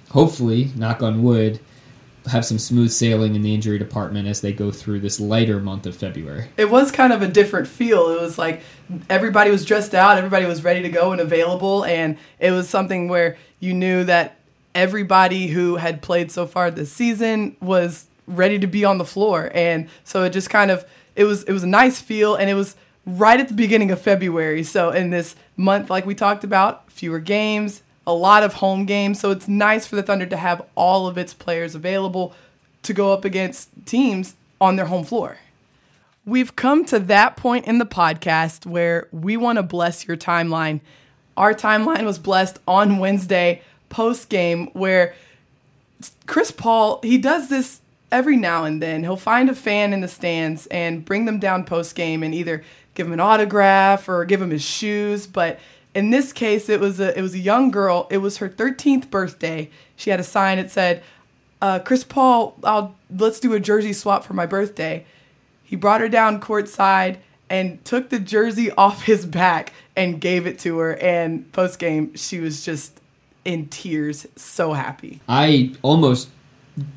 hopefully, 0.09 0.71
knock 0.75 1.01
on 1.01 1.23
wood 1.23 1.59
have 2.29 2.45
some 2.45 2.59
smooth 2.59 2.91
sailing 2.91 3.35
in 3.35 3.41
the 3.41 3.53
injury 3.53 3.79
department 3.79 4.27
as 4.27 4.41
they 4.41 4.53
go 4.53 4.71
through 4.71 4.99
this 4.99 5.19
lighter 5.19 5.59
month 5.59 5.85
of 5.85 5.95
February. 5.95 6.47
It 6.55 6.69
was 6.69 6.91
kind 6.91 7.11
of 7.11 7.21
a 7.21 7.27
different 7.27 7.67
feel. 7.67 8.09
It 8.09 8.21
was 8.21 8.37
like 8.37 8.61
everybody 9.09 9.49
was 9.49 9.65
dressed 9.65 9.95
out, 9.95 10.17
everybody 10.17 10.45
was 10.45 10.63
ready 10.63 10.83
to 10.83 10.89
go 10.89 11.11
and 11.11 11.21
available, 11.21 11.83
and 11.83 12.17
it 12.39 12.51
was 12.51 12.69
something 12.69 13.07
where 13.07 13.37
you 13.59 13.73
knew 13.73 14.03
that 14.03 14.37
everybody 14.75 15.47
who 15.47 15.77
had 15.77 16.01
played 16.01 16.31
so 16.31 16.45
far 16.45 16.69
this 16.69 16.91
season 16.91 17.55
was 17.59 18.07
ready 18.27 18.59
to 18.59 18.67
be 18.67 18.85
on 18.85 18.97
the 18.97 19.05
floor. 19.05 19.51
And 19.53 19.89
so 20.03 20.23
it 20.23 20.29
just 20.29 20.49
kind 20.49 20.71
of 20.71 20.85
it 21.15 21.25
was 21.25 21.43
it 21.43 21.53
was 21.53 21.63
a 21.63 21.67
nice 21.67 22.01
feel 22.01 22.35
and 22.35 22.49
it 22.49 22.53
was 22.53 22.75
right 23.05 23.39
at 23.39 23.47
the 23.47 23.53
beginning 23.53 23.91
of 23.91 23.99
February. 23.99 24.63
So 24.63 24.91
in 24.91 25.09
this 25.09 25.35
month 25.57 25.89
like 25.89 26.05
we 26.05 26.15
talked 26.15 26.43
about, 26.43 26.91
fewer 26.91 27.19
games, 27.19 27.81
a 28.05 28.13
lot 28.13 28.43
of 28.43 28.55
home 28.55 28.85
games. 28.85 29.19
So 29.19 29.31
it's 29.31 29.47
nice 29.47 29.85
for 29.85 29.95
the 29.95 30.03
Thunder 30.03 30.25
to 30.25 30.37
have 30.37 30.65
all 30.75 31.07
of 31.07 31.17
its 31.17 31.33
players 31.33 31.75
available 31.75 32.33
to 32.83 32.93
go 32.93 33.13
up 33.13 33.25
against 33.25 33.69
teams 33.85 34.35
on 34.59 34.75
their 34.75 34.85
home 34.85 35.03
floor. 35.03 35.37
We've 36.25 36.55
come 36.55 36.85
to 36.85 36.99
that 36.99 37.35
point 37.35 37.65
in 37.65 37.79
the 37.79 37.85
podcast 37.85 38.65
where 38.65 39.07
we 39.11 39.37
want 39.37 39.57
to 39.57 39.63
bless 39.63 40.07
your 40.07 40.17
timeline. 40.17 40.81
Our 41.35 41.53
timeline 41.53 42.05
was 42.05 42.19
blessed 42.19 42.59
on 42.67 42.99
Wednesday 42.99 43.61
post 43.89 44.29
game 44.29 44.67
where 44.73 45.15
Chris 46.27 46.51
Paul, 46.51 46.99
he 47.03 47.17
does 47.17 47.49
this 47.49 47.80
every 48.11 48.37
now 48.37 48.65
and 48.65 48.81
then. 48.81 49.03
He'll 49.03 49.15
find 49.17 49.49
a 49.49 49.55
fan 49.55 49.93
in 49.93 50.01
the 50.01 50.07
stands 50.07 50.67
and 50.67 51.05
bring 51.05 51.25
them 51.25 51.39
down 51.39 51.63
post 51.63 51.95
game 51.95 52.23
and 52.23 52.33
either 52.33 52.63
give 52.93 53.07
him 53.07 53.13
an 53.13 53.19
autograph 53.19 54.09
or 54.09 54.25
give 54.25 54.41
him 54.41 54.49
his 54.49 54.63
shoes, 54.63 55.27
but 55.27 55.59
in 55.93 56.09
this 56.09 56.31
case, 56.31 56.69
it 56.69 56.79
was 56.79 56.99
a 56.99 57.17
it 57.17 57.21
was 57.21 57.33
a 57.33 57.39
young 57.39 57.71
girl. 57.71 58.07
It 58.09 58.19
was 58.19 58.37
her 58.37 58.49
13th 58.49 59.09
birthday. 59.09 59.69
She 59.95 60.09
had 60.09 60.19
a 60.19 60.23
sign. 60.23 60.57
It 60.57 60.71
said, 60.71 61.03
uh, 61.61 61.79
"Chris 61.79 62.03
Paul, 62.03 62.55
I'll 62.63 62.95
let's 63.15 63.39
do 63.39 63.53
a 63.53 63.59
jersey 63.59 63.93
swap 63.93 64.23
for 64.23 64.33
my 64.33 64.45
birthday." 64.45 65.05
He 65.63 65.75
brought 65.75 66.01
her 66.01 66.09
down 66.09 66.39
courtside 66.41 67.17
and 67.49 67.83
took 67.83 68.09
the 68.09 68.19
jersey 68.19 68.71
off 68.77 69.03
his 69.03 69.25
back 69.25 69.73
and 69.95 70.21
gave 70.21 70.47
it 70.47 70.59
to 70.59 70.77
her. 70.79 70.95
And 70.95 71.51
post 71.51 71.79
game, 71.79 72.15
she 72.15 72.39
was 72.39 72.63
just 72.63 72.99
in 73.43 73.67
tears, 73.67 74.27
so 74.35 74.73
happy. 74.73 75.19
I 75.27 75.73
almost 75.81 76.29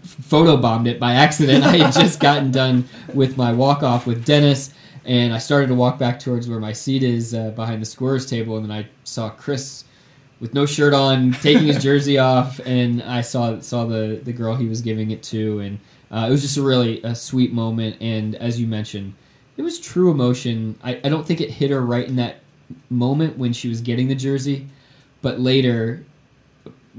photobombed 0.05 0.89
it 0.89 1.01
by 1.01 1.15
accident. 1.15 1.65
I 1.65 1.77
had 1.77 1.93
just 1.93 2.21
gotten 2.21 2.51
done 2.51 2.89
with 3.13 3.37
my 3.37 3.53
walk 3.53 3.83
off 3.83 4.07
with 4.07 4.25
Dennis 4.25 4.73
and 5.05 5.35
I 5.35 5.39
started 5.39 5.69
to 5.69 5.75
walk 5.75 5.99
back 5.99 6.19
towards 6.19 6.49
where 6.49 6.61
my 6.61 6.73
seat 6.73 7.03
is 7.03 7.35
uh, 7.35 7.51
behind 7.51 7.83
the 7.83 7.87
scorer's 7.87 8.27
table, 8.27 8.57
and 8.57 8.69
then 8.69 8.77
I 8.77 8.89
saw 9.05 9.29
Chris 9.31 9.85
with 10.41 10.55
no 10.55 10.67
shirt 10.67 10.95
on, 10.95 11.33
taking 11.33 11.67
his 11.67 11.83
jersey 11.83 12.19
off, 12.19 12.59
and 12.65 13.03
I 13.03 13.21
saw 13.21 13.59
saw 13.61 13.85
the 13.85 14.21
the 14.23 14.33
girl 14.33 14.57
he 14.57 14.67
was 14.67 14.81
giving 14.81 15.11
it 15.11 15.23
to, 15.25 15.61
and 15.61 15.79
uh, 16.11 16.27
it 16.29 16.31
was 16.31 16.43
just 16.43 16.57
a 16.57 16.63
really 16.63 17.03
a 17.03 17.15
sweet 17.15 17.53
moment. 17.53 17.97
And 18.01 18.35
as 18.37 18.61
you 18.61 18.67
mentioned, 18.67 19.15
it 19.57 19.63
was 19.63 19.79
true 19.79 20.11
emotion. 20.11 20.79
I, 20.83 21.01
I 21.05 21.09
don't 21.09 21.27
think 21.27 21.41
it 21.41 21.51
hit 21.51 21.71
her 21.71 21.85
right 21.85 22.07
in 22.07 22.17
that 22.17 22.37
moment 22.89 23.37
when 23.37 23.53
she 23.53 23.69
was 23.69 23.83
getting 23.83 24.09
the 24.09 24.15
jersey, 24.15 24.69
but 25.21 25.39
later, 25.39 26.05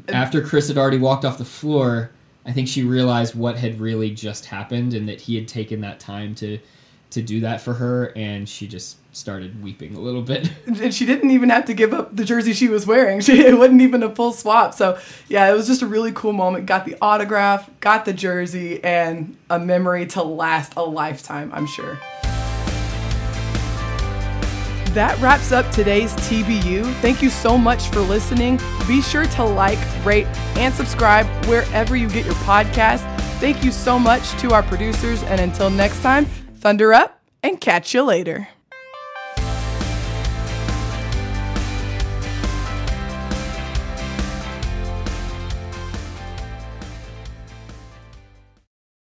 after 0.10 0.42
Chris 0.42 0.68
had 0.68 0.78
already 0.78 1.00
walked 1.00 1.26
off 1.26 1.40
the 1.40 1.46
floor, 1.46 2.12
I 2.46 2.52
think 2.52 2.68
she 2.68 2.84
realized 2.84 3.36
what 3.36 3.58
had 3.58 3.80
really 3.80 4.12
just 4.12 4.46
happened, 4.46 4.94
and 4.94 5.10
that 5.10 5.22
he 5.22 5.36
had 5.36 5.48
taken 5.48 5.82
that 5.82 6.00
time 6.00 6.36
to 6.36 6.60
to 7.12 7.22
do 7.22 7.40
that 7.42 7.62
for 7.62 7.74
her, 7.74 8.12
and 8.16 8.48
she 8.48 8.68
just 8.68 8.98
started 9.16 9.64
weeping 9.64 9.96
a 9.96 10.00
little 10.00 10.22
bit. 10.22 10.52
And 10.68 10.94
she 10.94 11.06
didn't 11.06 11.32
even 11.32 11.50
have 11.50 11.66
to 11.66 11.74
give 11.74 11.94
up 11.94 12.16
the 12.16 12.26
jersey 12.26 12.52
she 12.54 12.68
was 12.68 12.86
wearing. 12.86 13.20
She 13.22 13.40
it 13.40 13.58
wasn't 13.58 13.82
even 13.82 14.04
a 14.04 14.14
full 14.14 14.32
swap. 14.32 14.74
So 14.74 15.00
yeah, 15.28 15.50
it 15.50 15.54
was 15.54 15.68
just 15.68 15.82
a 15.82 15.88
really 15.88 16.12
cool 16.12 16.34
moment. 16.34 16.66
Got 16.66 16.86
the 16.86 16.98
autograph, 17.02 17.70
got 17.80 18.06
the 18.06 18.14
jersey, 18.14 18.84
and 18.84 19.38
a 19.50 19.58
memory 19.58 20.06
to 20.08 20.24
last 20.24 20.74
a 20.76 20.84
lifetime. 20.84 21.52
I'm 21.54 21.68
sure. 21.68 22.00
That 24.96 25.20
wraps 25.20 25.52
up 25.52 25.70
today's 25.74 26.14
TBU. 26.16 26.90
Thank 27.02 27.22
you 27.22 27.30
so 27.30 27.58
much 27.58 27.90
for 27.90 28.00
listening. 28.00 28.62
Be 28.88 29.02
sure 29.02 29.26
to 29.26 29.44
like, 29.44 29.78
rate, 30.06 30.26
and 30.56 30.74
subscribe 30.74 31.26
wherever 31.48 31.98
you 31.98 32.08
get 32.08 32.24
your 32.24 32.34
podcast. 32.36 33.04
Thank 33.42 33.62
you 33.62 33.74
so 33.74 34.00
much 34.00 34.32
to 34.40 34.54
our 34.54 34.64
producers, 34.64 35.22
and 35.24 35.42
until 35.42 35.70
next 35.70 36.02
time, 36.02 36.24
thunder 36.60 36.94
up 36.94 37.22
and 37.44 37.60
catch 37.60 37.94
you 37.94 38.04
later. 38.04 38.48